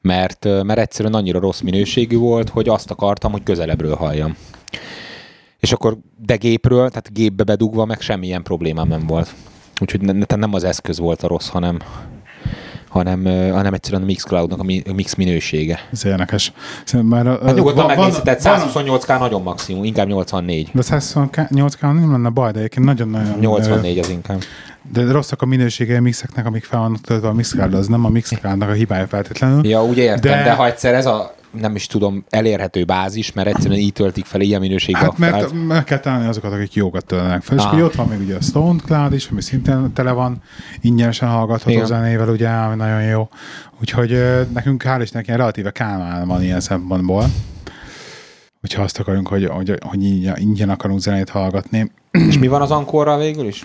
Mert, 0.05 0.45
mert 0.45 0.79
egyszerűen 0.79 1.15
annyira 1.15 1.41
rossz 1.41 1.61
minőségű 1.61 2.17
volt, 2.17 2.49
hogy 2.49 2.69
azt 2.69 2.91
akartam, 2.91 3.33
hogy 3.33 3.43
közelebbről 3.43 3.95
halljam. 3.95 4.37
És 5.59 5.73
akkor, 5.73 5.97
de 6.27 6.37
gépről, 6.37 6.89
tehát 6.89 7.13
gépbe 7.13 7.45
bedugva 7.45 7.85
meg 7.85 8.01
semmilyen 8.01 8.43
problémám 8.43 8.89
nem 8.89 9.07
volt. 9.07 9.35
Úgyhogy 9.81 10.01
ne- 10.01 10.37
nem 10.37 10.55
az 10.55 10.65
eszköz 10.65 10.99
volt 10.99 11.23
a 11.23 11.29
rossz, 11.29 11.49
hanem, 11.49 11.79
hanem, 12.95 13.25
hanem 13.53 13.75
egyszerűen 13.75 14.03
a 14.03 14.05
Mixcloudnak 14.05 14.59
a, 14.61 14.63
mi, 14.63 14.83
a 14.89 14.93
mix 14.93 15.15
minősége. 15.15 15.79
Ez 15.93 16.07
érdekes. 16.07 16.53
Szerintem 16.85 17.25
már, 17.25 17.39
Hát 17.43 17.55
nyugodtan 17.55 17.87
van- 17.87 17.97
megnézheted, 17.97 18.43
van- 18.43 18.61
128K 18.87 19.19
nagyon 19.19 19.43
maximum, 19.43 19.85
inkább 19.85 20.07
84. 20.07 20.71
De 20.73 20.83
128 20.83 21.75
k 21.75 21.81
nem 21.81 22.11
lenne 22.13 22.29
baj, 22.29 22.53
de 22.53 22.59
egyébként 22.59 22.87
nagyon-nagyon... 22.87 23.39
84 23.39 23.99
az 23.99 24.09
inkább. 24.09 24.43
De 24.93 25.13
rosszak 25.13 25.43
a 25.43 25.47
minősége 25.47 25.97
a 25.97 26.01
mixeknek, 26.01 26.47
amik 26.47 26.65
fel 26.65 26.81
vannak 26.81 27.01
töltve 27.01 27.29
a 27.29 27.33
Mixcloud, 27.33 27.75
az 27.75 27.87
nem 27.87 28.05
a 28.05 28.09
Mixcloudnak 28.09 28.69
a 28.69 28.73
hibája 28.73 29.07
feltétlenül. 29.07 29.67
Ja, 29.67 29.85
úgy 29.85 29.97
értem, 29.99 30.33
De- 30.33 30.43
de 30.43 30.53
ha 30.53 30.67
egyszer 30.67 30.95
ez 30.95 31.07
a 31.07 31.35
nem 31.61 31.75
is 31.75 31.87
tudom, 31.87 32.25
elérhető 32.31 32.85
bázis, 32.85 33.33
mert 33.33 33.49
egyszerűen 33.49 33.81
így 33.81 33.93
töltik 33.93 34.25
fel 34.25 34.41
ilyen 34.41 34.61
minőségben 34.61 35.03
Hát 35.03 35.15
felt. 35.19 35.53
mert 35.53 35.67
meg 35.67 35.85
kell 35.85 35.99
találni 35.99 36.29
azokat, 36.29 36.53
akik 36.53 36.75
jókat 36.75 37.07
töltenek 37.07 37.43
fel. 37.43 37.57
És 37.57 37.63
Aha. 37.63 37.73
akkor 37.73 37.85
ott 37.85 37.95
van 37.95 38.09
még 38.09 38.21
ugye 38.21 38.37
a 38.37 38.41
Stone 38.41 38.79
Cloud 38.85 39.13
is, 39.13 39.29
ami 39.31 39.43
szintén 39.43 39.93
tele 39.93 40.13
van, 40.13 40.43
ingyenesen 40.81 41.29
hallgatható 41.29 41.71
Igen. 41.71 41.87
zenével, 41.87 42.29
ugye, 42.29 42.49
ami 42.49 42.77
nagyon 42.77 43.03
jó. 43.03 43.29
Úgyhogy 43.81 44.11
nekünk 44.53 44.83
hál' 44.87 44.99
Istennek 45.03 45.27
ilyen 45.27 45.39
relatíve 45.39 45.71
kálmán 45.71 46.27
van 46.27 46.43
ilyen 46.43 46.61
szempontból. 46.61 47.25
Hogyha 48.61 48.83
azt 48.83 48.99
akarunk, 48.99 49.29
hogy, 49.29 49.45
hogy, 49.45 49.79
hogy 49.81 50.03
ingyen, 50.41 50.71
akarunk 50.71 51.01
zenét 51.01 51.29
hallgatni. 51.29 51.91
És 52.11 52.39
mi 52.39 52.47
van 52.47 52.63
az 52.63 52.71
ankorral 52.71 53.19
végül 53.19 53.47
is? 53.47 53.65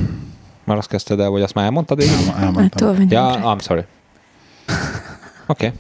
Már 0.64 0.78
azt 0.78 0.88
kezdted 0.88 1.20
el, 1.20 1.30
vagy 1.30 1.42
azt 1.42 1.54
már 1.54 1.66
elmondtad 1.66 1.98
végül? 1.98 2.16
El, 2.36 2.44
elmondtam. 2.44 2.88
vagyunk 2.88 3.12
Ja. 3.12 3.40
I'm 3.44 3.62
sorry. 3.62 3.84
Oké. 5.48 5.66
Okay. 5.66 5.72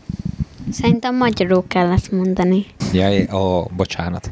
Szerintem 0.71 1.15
magyarul 1.15 1.63
kell 1.67 1.91
ezt 1.91 2.12
mondani. 2.12 2.65
Ja, 2.93 3.12
é- 3.12 3.34
ó, 3.34 3.63
bocsánat. 3.63 4.32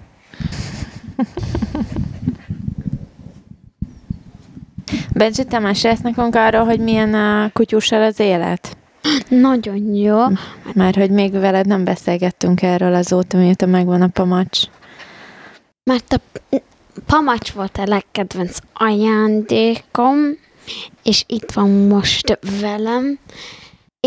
Benji, 5.14 5.44
te 5.46 5.60
mesélsz 5.60 6.00
nekünk 6.02 6.36
arról, 6.36 6.66
hogy 6.66 6.80
milyen 6.80 7.14
a 7.14 7.50
kutyussal 7.54 8.02
az 8.02 8.20
élet? 8.20 8.78
Nagyon 9.28 9.94
jó. 9.96 10.18
Mert 10.74 10.96
hogy 10.96 11.10
még 11.10 11.32
veled 11.32 11.68
nem 11.68 11.84
beszélgettünk 11.84 12.62
erről 12.62 12.94
azóta, 12.94 13.38
mióta 13.38 13.66
megvan 13.66 14.02
a 14.02 14.08
pamacs. 14.08 14.60
Mert 15.84 16.14
a 16.14 16.20
pamacs 17.06 17.52
volt 17.52 17.78
a 17.78 17.86
legkedvenc 17.86 18.58
ajándékom, 18.74 20.18
és 21.04 21.24
itt 21.28 21.52
van 21.52 21.70
most 21.70 22.40
velem, 22.62 23.20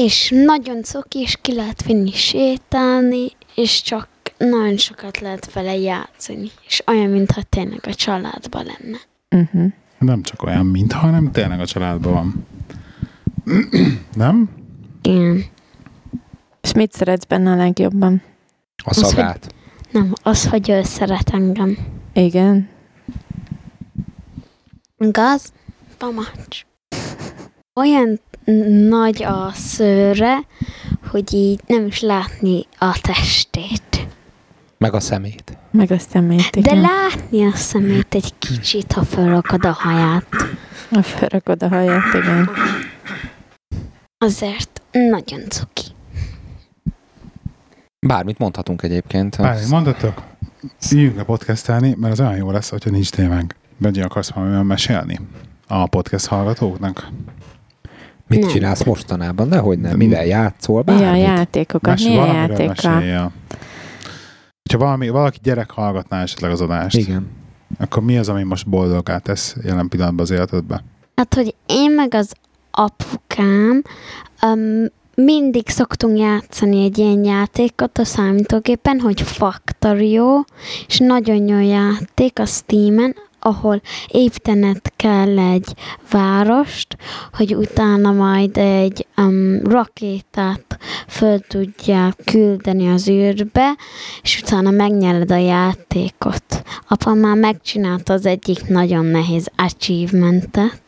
és 0.04 0.32
nagyon 0.44 0.82
cuki, 0.82 1.18
és 1.18 1.36
ki 1.40 1.54
lehet 1.54 1.82
vinni 1.84 2.12
sétálni, 2.12 3.26
és 3.54 3.82
csak 3.82 4.08
nagyon 4.38 4.76
sokat 4.76 5.20
lehet 5.20 5.52
vele 5.52 5.76
játszani, 5.76 6.50
és 6.66 6.82
olyan, 6.86 7.10
mintha 7.10 7.42
tényleg 7.42 7.80
a 7.86 7.94
családban 7.94 8.64
lenne. 8.64 8.98
Uh-huh. 9.42 9.72
Nem 9.98 10.22
csak 10.22 10.42
olyan, 10.42 10.66
mintha, 10.66 10.98
hanem 10.98 11.32
tényleg 11.32 11.60
a 11.60 11.66
családban 11.66 12.12
van. 12.12 12.46
nem? 14.14 14.50
Igen. 15.02 15.44
És 16.60 16.72
mit 16.72 16.92
szeretsz 16.92 17.24
benne 17.24 17.50
a 17.52 17.56
legjobban? 17.56 18.22
A 18.76 18.88
Az, 18.88 18.96
hogy- 18.96 19.04
szagát. 19.04 19.54
Nem, 19.90 20.12
az, 20.22 20.46
hogy 20.48 20.70
ő 20.70 20.82
szeret 20.82 21.30
engem. 21.30 21.78
Igen. 22.12 22.68
Gaz, 24.96 25.52
pamacs. 25.98 26.64
Olyan 27.74 28.20
nagy 28.88 29.22
a 29.22 29.50
szőre, 29.54 30.38
hogy 31.10 31.34
így 31.34 31.60
nem 31.66 31.86
is 31.86 32.00
látni 32.00 32.66
a 32.78 32.98
testét. 33.00 34.06
Meg 34.78 34.94
a 34.94 35.00
szemét. 35.00 35.58
Meg 35.70 35.90
a 35.90 35.98
szemét, 35.98 36.50
De 36.50 36.58
igen. 36.58 36.80
látni 36.80 37.44
a 37.46 37.56
szemét 37.56 38.14
egy 38.14 38.32
kicsit, 38.38 38.92
ha 38.92 39.02
felrakod 39.04 39.64
a 39.64 39.72
haját. 39.72 40.26
A 40.90 41.02
felrakod 41.02 41.62
a 41.62 41.68
haját, 41.68 42.14
igen. 42.14 42.50
Azért 44.18 44.82
nagyon 44.92 45.40
cuki. 45.48 45.84
Bármit 48.06 48.38
mondhatunk 48.38 48.82
egyébként. 48.82 49.36
Várj, 49.36 49.66
mondhatok? 49.68 50.22
Üljünk 50.92 51.16
le 51.16 51.22
podcastelni, 51.22 51.94
mert 51.98 52.12
az 52.12 52.20
olyan 52.20 52.36
jó 52.36 52.50
lesz, 52.50 52.68
hogyha 52.70 52.90
nincs 52.90 53.10
témánk. 53.10 53.54
Benji, 53.76 54.00
akarsz 54.02 54.30
valamivel 54.30 54.62
mesélni 54.62 55.20
a 55.66 55.86
podcast 55.86 56.26
hallgatóknak? 56.26 57.08
Mit 58.30 58.40
Nem. 58.40 58.48
csinálsz 58.48 58.84
mostanában? 58.84 59.48
De 59.48 59.58
hogy 59.58 59.78
nem. 59.78 59.96
Mivel 59.96 60.26
játszol? 60.26 60.82
Bármit. 60.82 61.22
játékokat, 61.22 61.90
Mes- 61.90 62.04
milyen 62.04 62.34
játékkal? 62.34 62.94
mesélje. 62.94 63.30
Ha 64.72 64.78
valami, 64.78 65.08
valaki 65.08 65.38
gyerek 65.42 65.70
hallgatná 65.70 66.22
esetleg 66.22 66.50
az 66.50 66.60
adást, 66.60 66.96
Igen. 66.96 67.26
akkor 67.78 68.02
mi 68.02 68.18
az, 68.18 68.28
ami 68.28 68.42
most 68.42 68.68
boldogá 68.68 69.18
tesz 69.18 69.56
jelen 69.62 69.88
pillanatban 69.88 70.24
az 70.24 70.30
életedbe? 70.30 70.84
Hát, 71.14 71.34
hogy 71.34 71.54
én 71.66 71.94
meg 71.94 72.14
az 72.14 72.32
apukám 72.70 73.82
um, 74.42 74.84
mindig 75.14 75.68
szoktunk 75.68 76.18
játszani 76.18 76.84
egy 76.84 76.98
ilyen 76.98 77.24
játékot 77.24 77.98
a 77.98 78.04
számítógépen, 78.04 79.00
hogy 79.00 79.20
Factorio, 79.22 80.44
és 80.86 80.98
nagyon 80.98 81.48
jó 81.48 81.58
játék 81.58 82.38
a 82.38 82.46
Steam-en, 82.46 83.14
ahol 83.40 83.80
építened 84.08 84.80
kell 84.96 85.38
egy 85.38 85.74
várost, 86.10 86.96
hogy 87.32 87.54
utána 87.54 88.12
majd 88.12 88.56
egy 88.56 89.06
um, 89.16 89.60
rakétát 89.64 90.78
föl 91.08 91.40
tudják 91.40 92.16
küldeni 92.24 92.88
az 92.88 93.08
űrbe, 93.08 93.76
és 94.22 94.40
utána 94.42 94.70
megnyered 94.70 95.30
a 95.30 95.36
játékot. 95.36 96.62
Apa 96.88 97.14
már 97.14 97.36
megcsinálta 97.36 98.12
az 98.12 98.26
egyik 98.26 98.66
nagyon 98.66 99.04
nehéz 99.04 99.48
achievementet. 99.56 100.82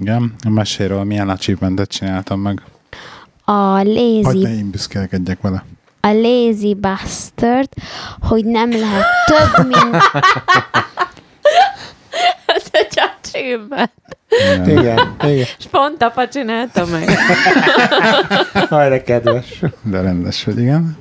Igen, 0.00 0.34
a 0.44 0.50
meséről 0.50 1.04
milyen 1.04 1.28
achievementet 1.28 1.88
csináltam 1.88 2.40
meg. 2.40 2.62
A 3.44 3.82
lazy, 3.82 4.38
ne 4.42 4.54
én 4.54 4.70
büszkélkedjek 4.70 5.40
vele. 5.40 5.64
a 6.00 6.12
lazy 6.12 6.74
bastard, 6.74 7.68
hogy 8.20 8.44
nem 8.44 8.70
lehet 8.70 9.04
több, 9.26 9.66
mint 9.66 9.96
Ez 12.54 12.64
egy 12.70 13.00
achievement. 13.00 13.92
Igen. 14.28 14.78
Igen. 14.78 15.16
Igen. 15.20 15.46
És 15.58 15.66
pont 15.70 16.02
apa 16.02 16.28
csinálta 16.28 16.86
meg. 16.86 17.08
Hajra 18.68 19.02
kedves. 19.02 19.62
De 19.82 20.00
rendes 20.00 20.44
vagy, 20.44 20.58
igen. 20.58 20.96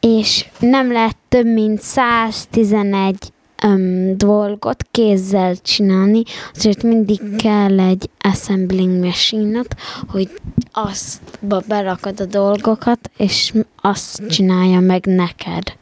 és 0.00 0.46
nem 0.58 0.92
lehet 0.92 1.16
több 1.28 1.46
mint 1.46 1.80
111 1.80 3.32
um, 3.64 4.16
dolgot 4.16 4.86
kézzel 4.90 5.56
csinálni, 5.56 6.22
azért 6.54 6.82
mindig 6.82 7.36
kell 7.36 7.80
egy 7.80 8.10
assembling 8.20 9.04
machine 9.04 9.62
hogy 10.08 10.30
azt 10.72 11.20
berakod 11.66 12.20
a 12.20 12.24
dolgokat, 12.24 13.10
és 13.16 13.52
azt 13.80 14.26
csinálja 14.28 14.80
meg 14.80 15.06
neked. 15.06 15.78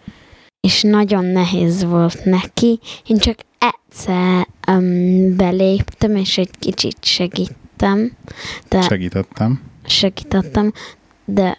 És 0.61 0.83
nagyon 0.83 1.25
nehéz 1.25 1.85
volt 1.85 2.25
neki. 2.25 2.81
Én 3.07 3.19
csak 3.19 3.39
egyszer 3.59 4.47
um, 4.69 5.37
beléptem, 5.37 6.17
és 6.17 6.39
egy 6.39 6.51
kicsit 6.59 6.97
segítem, 7.05 8.13
de 8.69 8.81
Segítettem. 8.81 9.61
segítettem, 9.85 10.73
de 11.25 11.59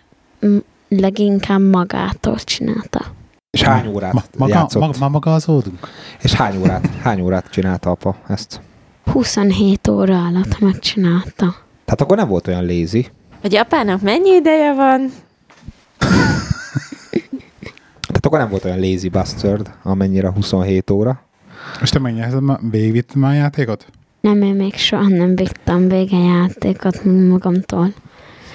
leginkább 0.90 1.62
magától 1.62 2.36
csinálta. 2.36 3.06
És 3.52 3.62
hány 3.64 3.88
órát 3.88 4.14
Ma, 4.14 4.24
maga, 4.38 4.52
játszott? 4.54 4.82
maga, 4.82 4.98
ma 5.00 5.10
maga 5.10 5.34
az 5.34 5.50
ódunk? 5.50 5.88
És 6.22 6.34
hány 6.34 6.58
órát, 6.58 6.90
hány 7.02 7.22
órát 7.22 7.50
csinálta 7.52 7.90
apa 7.90 8.16
ezt? 8.28 8.62
27 9.12 9.88
óra 9.88 10.26
alatt 10.26 10.60
megcsinálta. 10.60 11.56
Tehát 11.86 12.02
akkor 12.02 12.18
nem 12.18 12.28
volt 12.28 12.48
olyan 12.48 12.66
lazy. 12.66 13.08
Hogy 13.42 13.56
apának 13.56 14.02
mennyi 14.02 14.30
ideje 14.30 14.74
van? 14.74 15.12
Tehát 18.08 18.26
akkor 18.26 18.40
nem 18.40 18.50
volt 18.50 18.66
olyan 18.66 18.80
lazy 18.80 19.10
bastard, 19.10 19.72
amennyire 19.84 20.32
27 20.32 20.90
óra. 20.90 21.22
És 21.82 21.90
te 21.90 22.00
megnyerted, 22.00 22.72
végigvitted 22.72 23.16
már 23.16 23.32
a 23.32 23.36
játékot? 23.36 23.86
Nem, 24.22 24.42
én 24.42 24.56
még 24.56 24.74
soha 24.74 25.08
nem 25.08 25.36
vittem 25.36 25.88
vége 25.88 26.18
játékot 26.18 27.04
magamtól. 27.04 27.94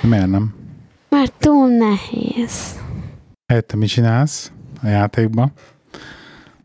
Miért 0.03 0.31
nem? 0.31 0.55
Mert 1.09 1.33
túl 1.38 1.68
nehéz. 1.68 2.79
Helyette 3.46 3.77
mit 3.77 3.88
csinálsz 3.88 4.53
a 4.83 4.87
játékban? 4.87 5.53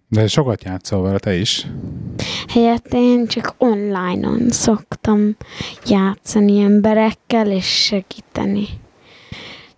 De 0.07 0.27
sokat 0.27 0.63
játszol 0.63 1.01
vele 1.01 1.19
te 1.19 1.35
is. 1.35 1.67
Helyett 2.47 2.87
én 2.93 3.27
csak 3.27 3.55
online-on 3.57 4.49
szoktam 4.49 5.35
játszani 5.85 6.61
emberekkel 6.61 7.51
és 7.51 7.65
segíteni. 7.65 8.67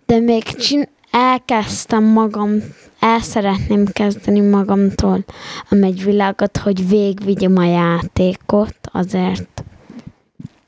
De 0.06 0.20
még 0.20 0.42
csin- 0.42 0.88
elkezdtem 1.12 2.04
magam, 2.04 2.50
el 2.98 3.20
szeretném 3.20 3.86
kezdeni 3.86 4.40
magamtól 4.40 5.24
egy 5.68 6.04
világot, 6.04 6.56
hogy 6.56 6.88
végvigyem 6.88 7.56
a 7.56 7.64
játékot, 7.64 8.76
azért 8.92 9.64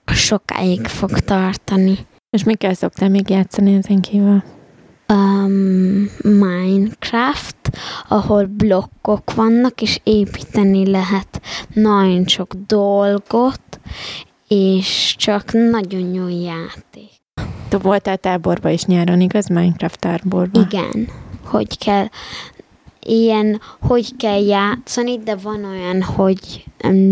sokáig 0.05 0.87
fog 0.87 1.11
tartani. 1.11 1.99
És 2.31 2.45
mikkel 2.45 2.75
szoktál 2.75 3.09
még 3.09 3.31
játszani 3.31 3.75
ezen 3.75 4.01
kívül? 4.01 4.43
um, 5.09 6.11
Minecraft, 6.23 7.71
ahol 8.09 8.47
blokkok 8.47 9.35
vannak, 9.35 9.83
és 9.83 10.01
építeni 10.03 10.91
lehet 10.91 11.41
nagyon 11.73 12.27
sok 12.27 12.55
dolgot, 12.67 13.81
és 14.49 15.15
csak 15.19 15.53
nagyon 15.53 16.15
jó 16.15 16.29
játék. 16.29 17.14
Te 17.75 17.81
voltál 17.81 18.17
táborba 18.17 18.69
is 18.69 18.85
nyáron, 18.85 19.21
igaz? 19.21 19.49
Minecraft 19.49 19.99
táborba. 19.99 20.61
Igen, 20.61 21.09
hogy 21.45 21.79
kell 21.79 22.07
ilyen, 23.01 23.61
hogy 23.81 24.17
kell 24.17 24.47
játszani, 24.47 25.19
de 25.19 25.37
van 25.37 25.65
olyan, 25.65 26.03
hogy 26.03 26.65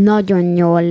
nagyon 0.02 0.56
jól 0.56 0.82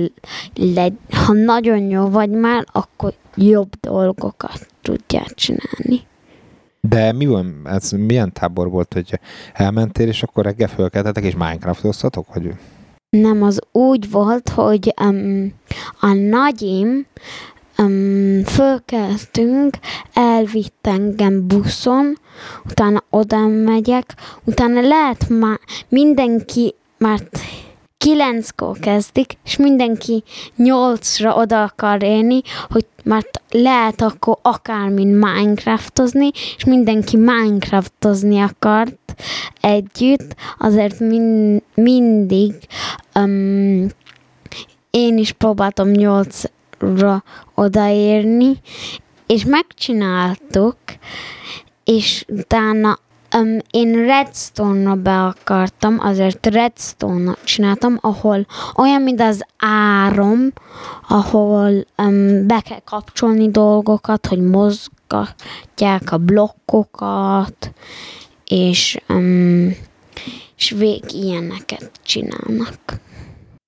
le, 0.54 0.88
ha 1.10 1.32
nagyon 1.32 1.80
jó 1.80 2.08
vagy 2.08 2.30
már, 2.30 2.64
akkor 2.72 3.14
jobb 3.34 3.70
dolgokat 3.80 4.66
tudják 4.82 5.34
csinálni. 5.34 6.06
De 6.80 7.12
mi 7.12 7.26
van, 7.26 7.60
ez 7.64 7.90
milyen 7.90 8.32
tábor 8.32 8.70
volt, 8.70 8.92
hogy 8.92 9.20
elmentél, 9.52 10.08
és 10.08 10.22
akkor 10.22 10.44
reggel 10.44 10.68
fölkeltetek, 10.68 11.24
és 11.24 11.34
Minecraftoztatok? 11.34 12.34
Vagy... 12.34 12.54
Nem, 13.10 13.42
az 13.42 13.60
úgy 13.72 14.10
volt, 14.10 14.48
hogy 14.48 14.94
um, 15.02 15.52
a 16.00 16.12
nagyim 16.12 17.06
um, 17.82 18.44
fölkeltünk, 18.44 19.76
elvitt 20.12 20.86
engem 20.86 21.46
buszon, 21.46 22.18
utána 22.64 23.02
oda 23.10 23.46
megyek, 23.46 24.14
utána 24.44 24.80
lehet 24.80 25.28
már 25.28 25.58
mindenki, 25.88 26.74
mert 26.98 27.38
kilenckor 27.98 28.78
kezdik, 28.78 29.38
és 29.44 29.56
mindenki 29.56 30.22
nyolcra 30.56 31.34
oda 31.34 31.62
akar 31.62 32.02
élni, 32.02 32.40
hogy 32.70 32.86
mert 33.04 33.42
lehet 33.50 34.02
akkor 34.02 34.38
akármin 34.42 35.08
Minecraftozni, 35.08 36.30
és 36.56 36.64
mindenki 36.64 37.16
Minecraftozni 37.16 38.40
akart 38.40 39.14
együtt, 39.60 40.34
azért 40.58 41.00
min- 41.00 41.62
mindig 41.74 42.54
um, 43.14 43.86
én 44.90 45.18
is 45.18 45.32
próbáltam 45.32 45.88
nyolcra 46.82 47.22
odaérni, 47.54 48.60
és 49.26 49.44
megcsináltuk, 49.44 50.76
és 51.84 52.24
utána 52.28 52.98
um, 53.36 53.58
én 53.70 54.06
Redstone-ra 54.06 54.94
be 54.94 55.24
akartam, 55.24 55.98
azért 56.00 56.46
Redstone-ra 56.46 57.36
csináltam, 57.44 57.98
ahol 58.00 58.46
olyan, 58.76 59.02
mint 59.02 59.20
az 59.20 59.44
árom, 59.58 60.52
ahol 61.08 61.86
um, 61.96 62.46
be 62.46 62.60
kell 62.60 62.80
kapcsolni 62.84 63.50
dolgokat, 63.50 64.26
hogy 64.26 64.40
mozgatják 64.40 66.12
a 66.12 66.16
blokkokat, 66.16 67.72
és, 68.44 68.98
um, 69.08 69.76
és 70.56 70.70
vég 70.70 71.02
ilyeneket 71.12 71.90
csinálnak. 72.02 73.00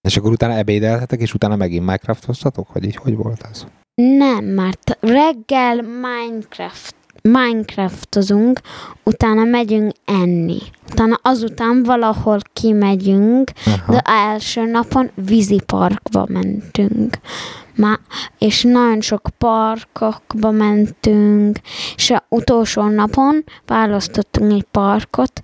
És 0.05 0.17
akkor 0.17 0.31
utána 0.31 0.55
ebédeltetek, 0.57 1.21
és 1.21 1.35
utána 1.35 1.57
megint 1.57 1.85
Minecraftoztatok? 1.85 2.73
Vagy 2.73 2.85
így 2.85 2.97
hogy 2.97 3.17
volt 3.17 3.47
ez? 3.51 3.67
Nem, 3.95 4.45
mert 4.45 4.99
reggel 5.01 5.83
Minecraft 5.83 6.95
Minecraftozunk, 7.29 8.61
utána 9.03 9.45
megyünk 9.45 9.93
enni. 10.05 10.59
Utána 10.91 11.19
azután 11.23 11.83
valahol 11.83 12.39
kimegyünk, 12.53 13.51
Aha. 13.67 13.93
de 13.93 13.99
első 14.05 14.65
napon 14.65 15.11
víziparkba 15.15 16.27
mentünk. 16.29 17.19
Má, 17.77 17.99
és 18.39 18.63
nagyon 18.63 19.01
sok 19.01 19.29
parkokba 19.39 20.51
mentünk, 20.51 21.59
és 21.97 22.11
a 22.11 22.25
utolsó 22.29 22.89
napon 22.89 23.45
választottunk 23.67 24.53
egy 24.53 24.67
parkot, 24.71 25.43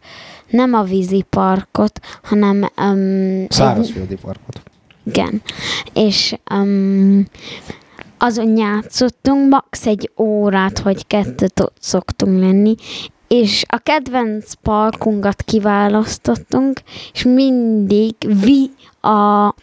nem 0.50 0.74
a 0.74 0.82
víziparkot, 0.82 2.00
hanem 2.22 2.68
um, 2.76 3.40
egy, 3.40 3.50
Szárazföldi 3.50 4.14
parkot. 4.14 4.62
igen. 5.04 5.42
És 5.92 6.34
um, 6.50 7.24
azon 8.22 8.56
játszottunk 8.56 9.48
max. 9.50 9.86
egy 9.86 10.10
órát, 10.18 10.80
vagy 10.80 11.06
kettőt 11.06 11.60
ott 11.60 11.76
szoktunk 11.80 12.40
lenni, 12.40 12.74
és 13.28 13.64
a 13.68 13.76
kedvenc 13.78 14.52
parkunkat 14.52 15.42
kiválasztottunk, 15.42 16.80
és 17.12 17.22
mindig 17.22 18.14
vi 18.20 18.70
a 19.08 19.54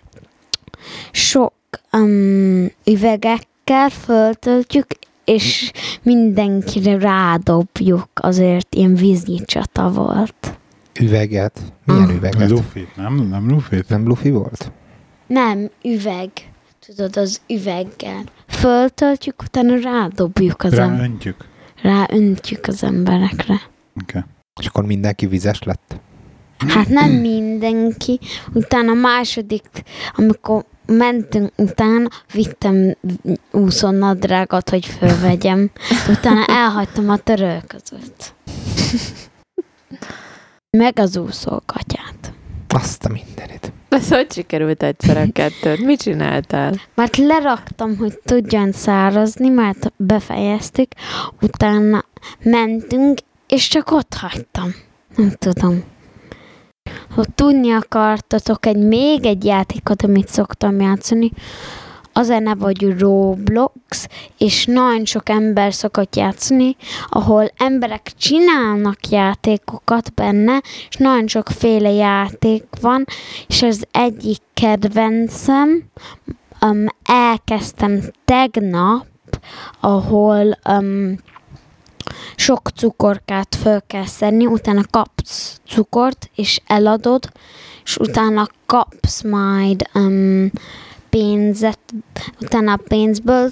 sok 1.11 1.53
um, 1.91 2.71
üvegekkel 2.85 3.89
föltöltjük, 3.89 4.85
és 5.25 5.71
mindenkire 6.03 6.97
rádobjuk, 6.97 8.09
azért 8.13 8.75
ilyen 8.75 8.95
vízi 8.95 9.41
csata 9.45 9.91
volt. 9.91 10.57
Üveget. 10.99 11.59
Milyen 11.85 12.03
Ah. 12.09 12.15
üveget? 12.15 12.49
Luffy, 12.49 12.87
nem? 12.95 13.13
Nem 13.15 13.49
Luffy? 13.49 13.83
Nem 13.87 14.07
Luffy 14.07 14.29
volt? 14.29 14.71
Nem, 15.27 15.69
üveg. 15.83 16.29
Tudod, 16.85 17.17
az 17.17 17.41
üveggel. 17.47 18.23
Föltöltjük, 18.57 19.41
utána 19.41 19.79
rádobjuk 19.81 20.63
az 20.63 20.73
em- 20.73 20.97
Ráöntjük. 20.97 21.45
ráöntjük 21.81 22.67
az 22.67 22.83
emberekre. 22.83 23.61
Okay. 24.03 24.21
És 24.59 24.65
akkor 24.67 24.85
mindenki 24.85 25.27
vizes 25.27 25.63
lett? 25.63 25.95
Hát 26.67 26.87
nem 26.87 27.09
mindenki. 27.11 28.19
Utána 28.53 28.91
a 28.91 28.93
második, 28.93 29.65
amikor 30.15 30.65
mentünk 30.85 31.51
utána, 31.57 32.07
vittem 32.33 32.95
úszónadrágot, 33.51 34.69
hogy 34.69 34.85
fölvegyem. 34.85 35.69
Utána 36.09 36.45
elhagytam 36.45 37.09
a 37.09 37.17
törölközőt. 37.17 38.33
Meg 40.77 40.99
az 40.99 41.17
úszókatyát. 41.17 42.16
Azt 42.67 43.05
a 43.05 43.09
mindenit. 43.09 43.71
Ez 43.89 44.09
hogy 44.09 44.31
sikerült 44.31 44.83
egyszer 44.83 45.17
a 45.17 45.31
kettőt? 45.31 45.85
Mit 45.85 46.01
csináltál? 46.01 46.73
Mert 46.95 47.17
leraktam, 47.17 47.97
hogy 47.97 48.19
tudjon 48.25 48.71
szárazni, 48.71 49.49
mert 49.49 49.93
befejeztük, 49.95 50.87
utána 51.41 52.03
mentünk, 52.43 53.19
és 53.47 53.67
csak 53.67 53.91
ott 53.91 54.13
hagytam. 54.13 54.75
Nem 55.15 55.31
tudom. 55.39 55.83
Ha 57.15 57.23
tudni 57.35 57.71
akartatok 57.71 58.65
egy 58.65 58.77
még 58.77 59.25
egy 59.25 59.45
játékot, 59.45 60.01
amit 60.01 60.27
szoktam 60.27 60.79
játszani, 60.81 61.31
az 62.17 62.29
a 62.29 62.39
neve, 62.39 62.63
hogy 62.63 62.99
Roblox, 62.99 64.07
és 64.37 64.65
nagyon 64.65 65.05
sok 65.05 65.29
ember 65.29 65.73
szokott 65.73 66.15
játszani, 66.15 66.75
ahol 67.09 67.51
emberek 67.57 68.11
csinálnak 68.17 69.09
játékokat 69.09 70.13
benne, 70.13 70.61
és 70.89 70.95
nagyon 70.95 71.27
sokféle 71.27 71.91
játék 71.91 72.63
van, 72.81 73.05
és 73.47 73.61
az 73.61 73.87
egyik 73.91 74.37
kedvencem, 74.53 75.83
um, 76.61 76.85
elkezdtem 77.03 78.01
tegnap, 78.25 79.05
ahol 79.79 80.57
um, 80.69 81.17
sok 82.35 82.69
cukorkát 82.69 83.55
föl 83.55 83.81
kell 83.87 84.05
szedni, 84.05 84.45
utána 84.45 84.81
kapsz 84.89 85.59
cukort, 85.67 86.29
és 86.35 86.61
eladod, 86.67 87.31
és 87.83 87.97
utána 87.97 88.47
kapsz 88.65 89.21
majd 89.21 89.89
um, 89.93 90.51
pénzet, 91.17 91.79
utána 92.41 92.71
a 92.71 92.79
pénzből 92.87 93.51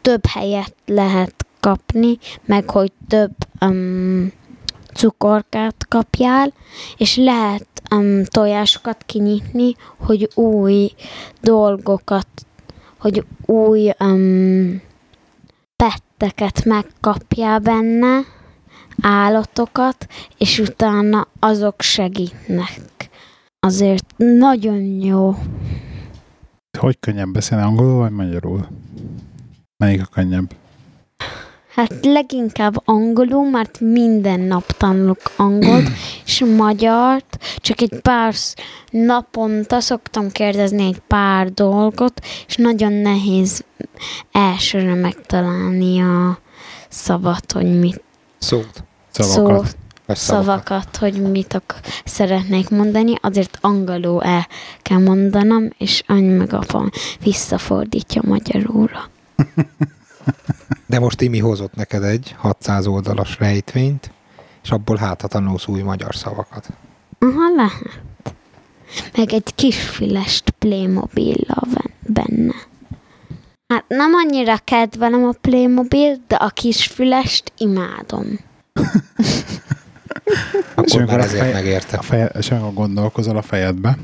több 0.00 0.26
helyet 0.26 0.74
lehet 0.86 1.46
kapni, 1.60 2.18
meg 2.44 2.70
hogy 2.70 2.92
több 3.08 3.32
um, 3.60 4.32
cukorkát 4.94 5.86
kapjál, 5.88 6.52
és 6.96 7.16
lehet 7.16 7.66
um, 7.94 8.24
tojásokat 8.24 9.02
kinyitni, 9.06 9.74
hogy 9.98 10.30
új 10.34 10.90
dolgokat, 11.40 12.28
hogy 12.98 13.24
új 13.46 13.90
um, 14.00 14.82
petteket 15.76 16.64
megkapjál 16.64 17.58
benne, 17.58 18.20
állatokat, 19.02 20.06
és 20.38 20.58
utána 20.58 21.26
azok 21.40 21.80
segítnek. 21.80 22.80
Azért 23.60 24.14
nagyon 24.16 24.82
jó. 24.82 25.34
Hogy 26.76 27.00
könnyebb 27.00 27.28
beszélni 27.28 27.64
angolul 27.64 27.98
vagy 27.98 28.10
magyarul? 28.10 28.68
Melyik 29.76 30.02
a 30.02 30.06
könnyebb? 30.12 30.54
Hát 31.74 32.04
leginkább 32.04 32.82
angolul, 32.84 33.50
mert 33.50 33.80
minden 33.80 34.40
nap 34.40 34.72
tanulok 34.72 35.20
angolt, 35.36 35.88
és 36.26 36.44
magyart, 36.56 37.38
csak 37.56 37.80
egy 37.80 38.00
pár 38.00 38.34
naponta 38.90 39.80
szoktam 39.80 40.30
kérdezni 40.30 40.84
egy 40.84 40.98
pár 41.06 41.52
dolgot, 41.52 42.20
és 42.46 42.56
nagyon 42.56 42.92
nehéz 42.92 43.64
elsőre 44.32 44.94
megtalálni 44.94 46.00
a 46.00 46.38
szavat, 46.88 47.52
hogy 47.52 47.78
mit 47.78 48.02
Szót. 48.38 48.84
Szavakat. 49.10 49.66
szó, 49.66 49.76
Vagy 50.06 50.16
szavakat. 50.16 50.66
szavakat, 50.66 50.96
hogy 50.96 51.30
mit 51.30 51.54
ak- 51.54 51.80
szeretnék 52.04 52.70
mondani, 52.70 53.14
azért 53.20 53.58
angolul 53.60 54.22
el 54.22 54.46
kell 54.82 54.98
mondanom, 54.98 55.70
és 55.78 56.02
any 56.06 56.36
meg 56.36 56.52
apa 56.52 56.90
visszafordítja 57.20 58.22
magyarulra. 58.24 59.10
De 60.86 60.98
most 60.98 61.20
Imi 61.20 61.38
hozott 61.38 61.74
neked 61.74 62.02
egy 62.02 62.34
600 62.38 62.86
oldalas 62.86 63.38
rejtvényt, 63.38 64.10
és 64.62 64.70
abból 64.70 64.96
hát 64.96 65.20
ha 65.20 65.28
tanulsz 65.28 65.66
új 65.66 65.82
magyar 65.82 66.14
szavakat. 66.14 66.68
Aha, 67.18 67.54
lehet. 67.56 68.00
Meg 69.16 69.32
egy 69.32 69.54
kisfilest 69.54 70.50
Playmobil 70.50 71.36
benne. 72.06 72.54
Hát 73.68 73.84
nem 73.88 74.12
annyira 74.14 74.56
kedvelem 74.64 75.24
a 75.24 75.32
Playmobil, 75.40 76.16
de 76.26 76.34
a 76.36 76.48
kisfülest 76.48 77.52
imádom. 77.58 78.26
Akkor 80.86 81.00
amikor 81.00 81.16
már 81.16 81.20
a 81.26 81.28
ezért 81.28 81.42
fej- 81.42 81.52
megérte. 81.52 81.96
A 81.96 82.02
feje, 82.02 82.26
és 82.26 82.50
amikor 82.50 82.72
gondolkozol 82.74 83.36
a 83.36 83.42
fejedbe, 83.42 83.98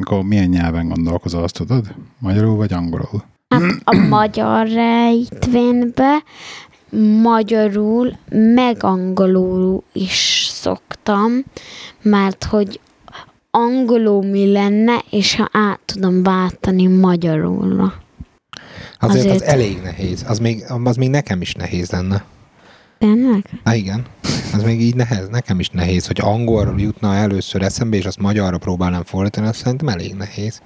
akkor 0.00 0.22
milyen 0.22 0.48
nyelven 0.48 0.88
gondolkozol, 0.88 1.42
azt 1.42 1.54
tudod? 1.54 1.94
Magyarul 2.18 2.56
vagy 2.56 2.72
angolul? 2.72 3.24
Hát 3.48 3.62
a 3.84 3.96
magyar 3.96 4.68
rejtvénybe 4.68 6.22
magyarul, 7.22 8.16
meg 8.54 8.76
angolul 8.84 9.82
is 9.92 10.46
szoktam, 10.50 11.32
mert 12.02 12.44
hogy 12.44 12.80
angolul 13.50 14.22
mi 14.24 14.52
lenne, 14.52 14.98
és 15.10 15.36
ha 15.36 15.48
át 15.52 15.80
tudom 15.84 16.22
váltani 16.22 16.86
magyarulra. 16.86 17.94
Azért, 18.98 19.24
az 19.24 19.30
azért- 19.34 19.50
elég 19.50 19.80
nehéz. 19.82 20.24
Az 20.28 20.38
még, 20.38 20.64
az 20.84 20.96
még 20.96 21.08
nekem 21.10 21.40
is 21.40 21.54
nehéz 21.54 21.90
lenne. 21.90 22.24
Tényleg? 23.02 23.44
Há, 23.64 23.74
igen. 23.74 24.06
Az 24.54 24.62
még 24.62 24.80
így 24.80 24.94
nehez, 24.94 25.28
nekem 25.28 25.60
is 25.60 25.68
nehéz, 25.68 26.06
hogy 26.06 26.20
angolról 26.20 26.80
jutna 26.80 27.14
először 27.14 27.62
eszembe, 27.62 27.96
és 27.96 28.04
azt 28.04 28.18
magyarra 28.18 28.58
próbálnám 28.58 29.02
fordítani, 29.04 29.46
azt 29.46 29.58
szerintem 29.58 29.88
elég 29.88 30.14
nehéz. 30.14 30.60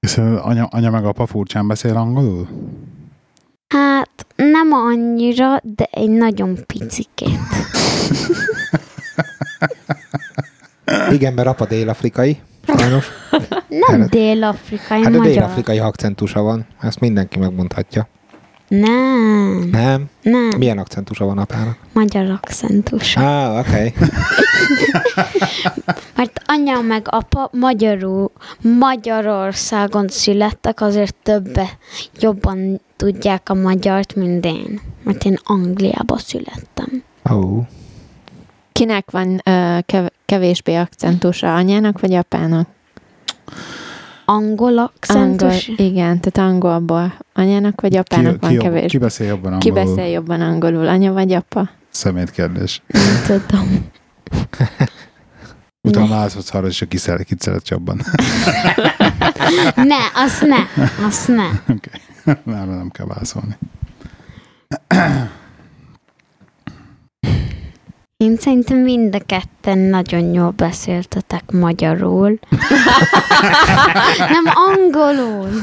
És 0.00 0.16
anya, 0.18 0.64
anya 0.64 0.90
meg 0.90 1.04
apa 1.04 1.26
furcsán 1.26 1.66
beszél 1.68 1.96
angolul? 1.96 2.48
Hát 3.68 4.26
nem 4.36 4.72
annyira, 4.72 5.60
de 5.62 5.88
egy 5.90 6.10
nagyon 6.10 6.58
picikét. 6.66 7.38
Igen, 11.10 11.32
mert 11.32 11.48
apa 11.48 11.66
dél-afrikai, 11.66 12.38
sajnos. 12.66 13.06
Nem 13.68 14.00
Hát- 14.00 14.08
dél-afrikai, 14.10 15.02
Hát 15.02 15.12
magyar. 15.12 15.26
dél-afrikai 15.32 15.78
akcentusa 15.78 16.42
van, 16.42 16.66
ezt 16.80 17.00
mindenki 17.00 17.38
megmondhatja. 17.38 18.08
Nem, 18.68 19.68
Nem? 19.72 20.04
nem, 20.22 20.48
Milyen 20.58 20.78
akcentusa 20.78 21.24
van 21.24 21.38
apának? 21.38 21.76
magyar 21.92 22.30
akcentus. 22.30 23.16
Á, 23.16 23.58
oké. 23.58 23.68
Okay. 23.68 23.92
Mert 26.16 26.40
anya 26.46 26.80
meg 26.80 27.06
apa 27.10 27.48
magyarul, 27.52 28.30
Magyarországon 28.78 30.08
születtek, 30.08 30.80
azért 30.80 31.14
többe 31.22 31.68
jobban 32.20 32.80
tudják 32.96 33.48
a 33.50 33.54
magyart, 33.54 34.14
mint 34.14 34.44
én. 34.44 34.80
Mert 35.02 35.24
én 35.24 35.38
Angliába 35.44 36.18
születtem. 36.18 37.02
Oh. 37.30 37.66
Kinek 38.72 39.10
van 39.10 39.40
ö, 39.44 39.78
kev- 39.86 40.12
kevésbé 40.26 40.74
akcentusa, 40.74 41.54
anyának 41.54 42.00
vagy 42.00 42.14
apának? 42.14 42.68
Angol 44.30 44.78
akcentus? 44.78 45.68
Angol, 45.68 45.86
igen, 45.86 46.20
tehát 46.20 46.50
angolból. 46.50 47.12
Anyának 47.32 47.80
vagy 47.80 47.96
apának 47.96 48.32
Ki, 48.32 48.38
van 48.40 48.48
ki, 48.50 48.54
jobb, 48.54 48.64
kevés. 48.64 48.90
ki 48.90 48.98
beszél 48.98 49.26
jobban 49.26 49.58
Ki 49.58 49.68
angolul? 49.68 49.94
beszél 49.94 50.10
jobban 50.12 50.40
angolul, 50.40 50.88
anya 50.88 51.12
vagy 51.12 51.32
apa? 51.32 51.70
Szemét 51.90 52.30
kérdés. 52.30 52.82
Nem 52.86 53.22
tudom. 53.46 53.86
Utána 55.88 56.06
válaszolsz 56.08 56.54
arra, 56.54 56.66
és 56.66 56.84
ki 56.88 56.96
szeret, 56.96 57.22
kit 57.26 57.40
szeret 57.40 57.68
jobban. 57.68 58.00
Ne, 59.74 59.96
azt 60.14 60.42
ne, 60.46 60.84
azt 61.06 61.28
ne. 61.28 61.46
Oké. 61.74 61.90
Nem, 62.24 62.68
nem 62.68 62.90
kell 62.90 63.06
válaszolni. 63.06 63.58
Én 68.24 68.36
szerintem 68.36 68.76
mind 68.78 69.14
a 69.14 69.20
ketten 69.26 69.78
nagyon 69.78 70.32
jól 70.34 70.50
beszéltetek 70.50 71.50
magyarul. 71.50 72.38
Nem 74.18 74.44
angolul. 74.68 75.60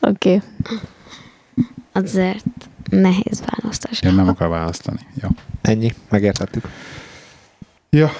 Oké. 0.00 0.34
Okay. 0.34 0.40
Azért 1.92 2.44
nehéz 2.90 3.42
választás. 3.46 4.00
Én 4.02 4.14
nem 4.14 4.28
akar 4.28 4.48
választani. 4.48 5.00
Jó. 5.22 5.28
Ennyi, 5.62 5.94
megértettük. 6.08 6.68
Ja. 7.90 8.10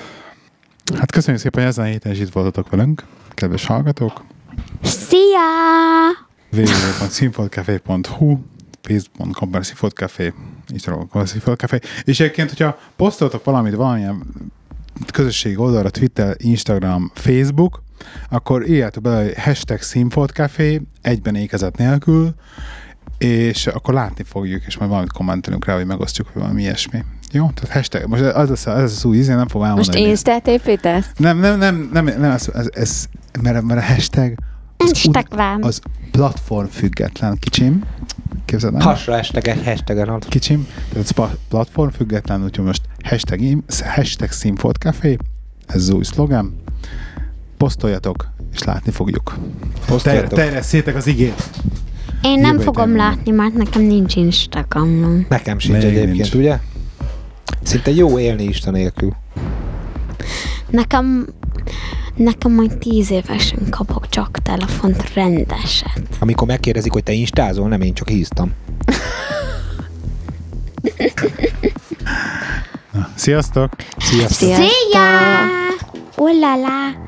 Hát 0.99 1.13
köszönjük 1.13 1.43
szépen, 1.43 1.63
hogy 1.63 1.71
ezen 1.71 1.85
a 1.85 1.89
héten 1.89 2.13
is 2.13 2.19
itt 2.19 2.33
voltatok 2.33 2.71
velünk, 2.71 3.05
kedves 3.35 3.67
hallgatók. 3.67 4.25
Szia! 4.83 5.47
www.színfoldcafé.hu 8.89 9.37
facebook.com 9.39 9.51
per 9.51 9.65
színfoldcafé 9.65 10.33
Instagram 10.69 11.27
színfoldcafé 11.27 11.79
és 12.05 12.21
egyébként, 12.21 12.49
hogyha 12.49 12.79
posztoltok 12.97 13.45
valamit 13.45 13.75
valamilyen 13.75 14.23
közösségi 15.13 15.57
oldalra, 15.57 15.91
Twitter, 15.91 16.37
Instagram, 16.39 17.11
Facebook, 17.15 17.83
akkor 18.29 18.69
írjátok 18.69 19.03
bele, 19.03 19.23
hogy 19.23 19.35
hashtag 19.39 19.81
színfoldcafé 19.81 20.83
egyben 21.03 21.35
ékezet 21.35 21.77
nélkül, 21.77 22.35
és 23.19 23.67
akkor 23.67 23.95
látni 23.95 24.25
fogjuk, 24.25 24.67
és 24.67 24.77
majd 24.79 24.91
valamit 24.91 25.13
kommentelünk 25.13 25.65
rá, 25.65 25.75
hogy 25.75 25.87
megosztjuk, 25.87 26.33
vagy 26.33 26.43
valami 26.43 26.61
ilyesmi. 26.61 27.05
Jó? 27.33 27.51
Tehát 27.55 27.77
hashtag, 27.77 28.07
most 28.07 28.23
ez 28.23 28.49
lesz, 28.49 28.67
ez 28.67 28.75
lesz 28.77 29.05
új 29.05 29.17
ízé, 29.17 29.35
nem 29.35 29.49
fogom 29.49 29.69
Most 29.69 29.79
elmondani. 29.79 30.11
Instát 30.11 30.47
építesz? 30.47 31.07
Nem, 31.17 31.39
nem, 31.39 31.59
nem, 31.59 31.89
nem, 31.93 32.05
nem 32.05 32.31
ez, 32.31 32.49
ez, 32.55 32.69
ez 32.73 33.09
mert, 33.43 33.63
mert 33.63 33.81
a 33.81 33.85
hashtag 33.85 34.35
az, 34.77 34.89
Instagram. 34.89 35.63
az 35.63 35.81
platform 36.11 36.67
független 36.67 37.39
kicsim. 37.39 37.85
Képzeld 38.49 38.75
el? 38.75 38.81
Hasra 38.81 39.19
egy 39.19 39.65
hashtagen 39.65 40.09
ad. 40.09 40.29
Kicsim, 40.29 40.67
tehát 40.93 41.05
ez 41.19 41.37
platform 41.49 41.91
független, 41.91 42.45
úgyhogy 42.45 42.65
most 42.65 42.83
hashtag, 43.05 43.41
hashtag 43.85 44.31
színfoldcafé, 44.31 45.17
ez 45.67 45.81
az 45.81 45.91
új 45.91 46.03
szlogen. 46.05 46.61
Posztoljatok, 47.57 48.29
és 48.53 48.63
látni 48.63 48.91
fogjuk. 48.91 49.35
Ter- 49.35 49.87
Posztoljatok. 49.87 50.39
terjesszétek 50.39 50.97
az 50.97 51.07
igét. 51.07 51.51
Én 52.23 52.41
nem 52.41 52.53
Jövő 52.53 52.65
fogom 52.65 52.91
héten 52.91 52.97
látni, 53.07 53.31
mert 53.31 53.55
nekem 53.55 53.83
nincs 53.83 54.17
Instagramom. 54.17 55.27
Nekem 55.29 55.59
sincs 55.59 55.77
Még 55.77 55.85
egyébként, 55.87 56.13
nincs. 56.17 56.35
ugye? 56.35 56.59
Szinte 57.63 57.91
jó 57.91 58.19
élni 58.19 58.45
Isten 58.45 58.73
nélkül. 58.73 59.15
Nekem, 60.71 61.27
nekem 62.19 62.53
majd 62.53 62.79
tíz 62.79 63.11
évesen 63.11 63.59
kapok 63.71 64.09
csak 64.09 64.39
telefont 64.43 65.15
rendeset. 65.15 66.03
Amikor 66.19 66.47
megkérdezik, 66.47 66.93
hogy 66.93 67.03
te 67.03 67.13
instázol, 67.13 67.69
nem 67.69 67.81
én 67.81 67.95
csak 67.95 68.09
híztam. 68.09 68.53
Na, 72.93 73.09
sziasztok! 73.15 73.73
Sziasztok! 73.97 74.37
Sziasztok! 74.37 74.69
Szia! 74.69 75.01
Ulala! 76.17 77.08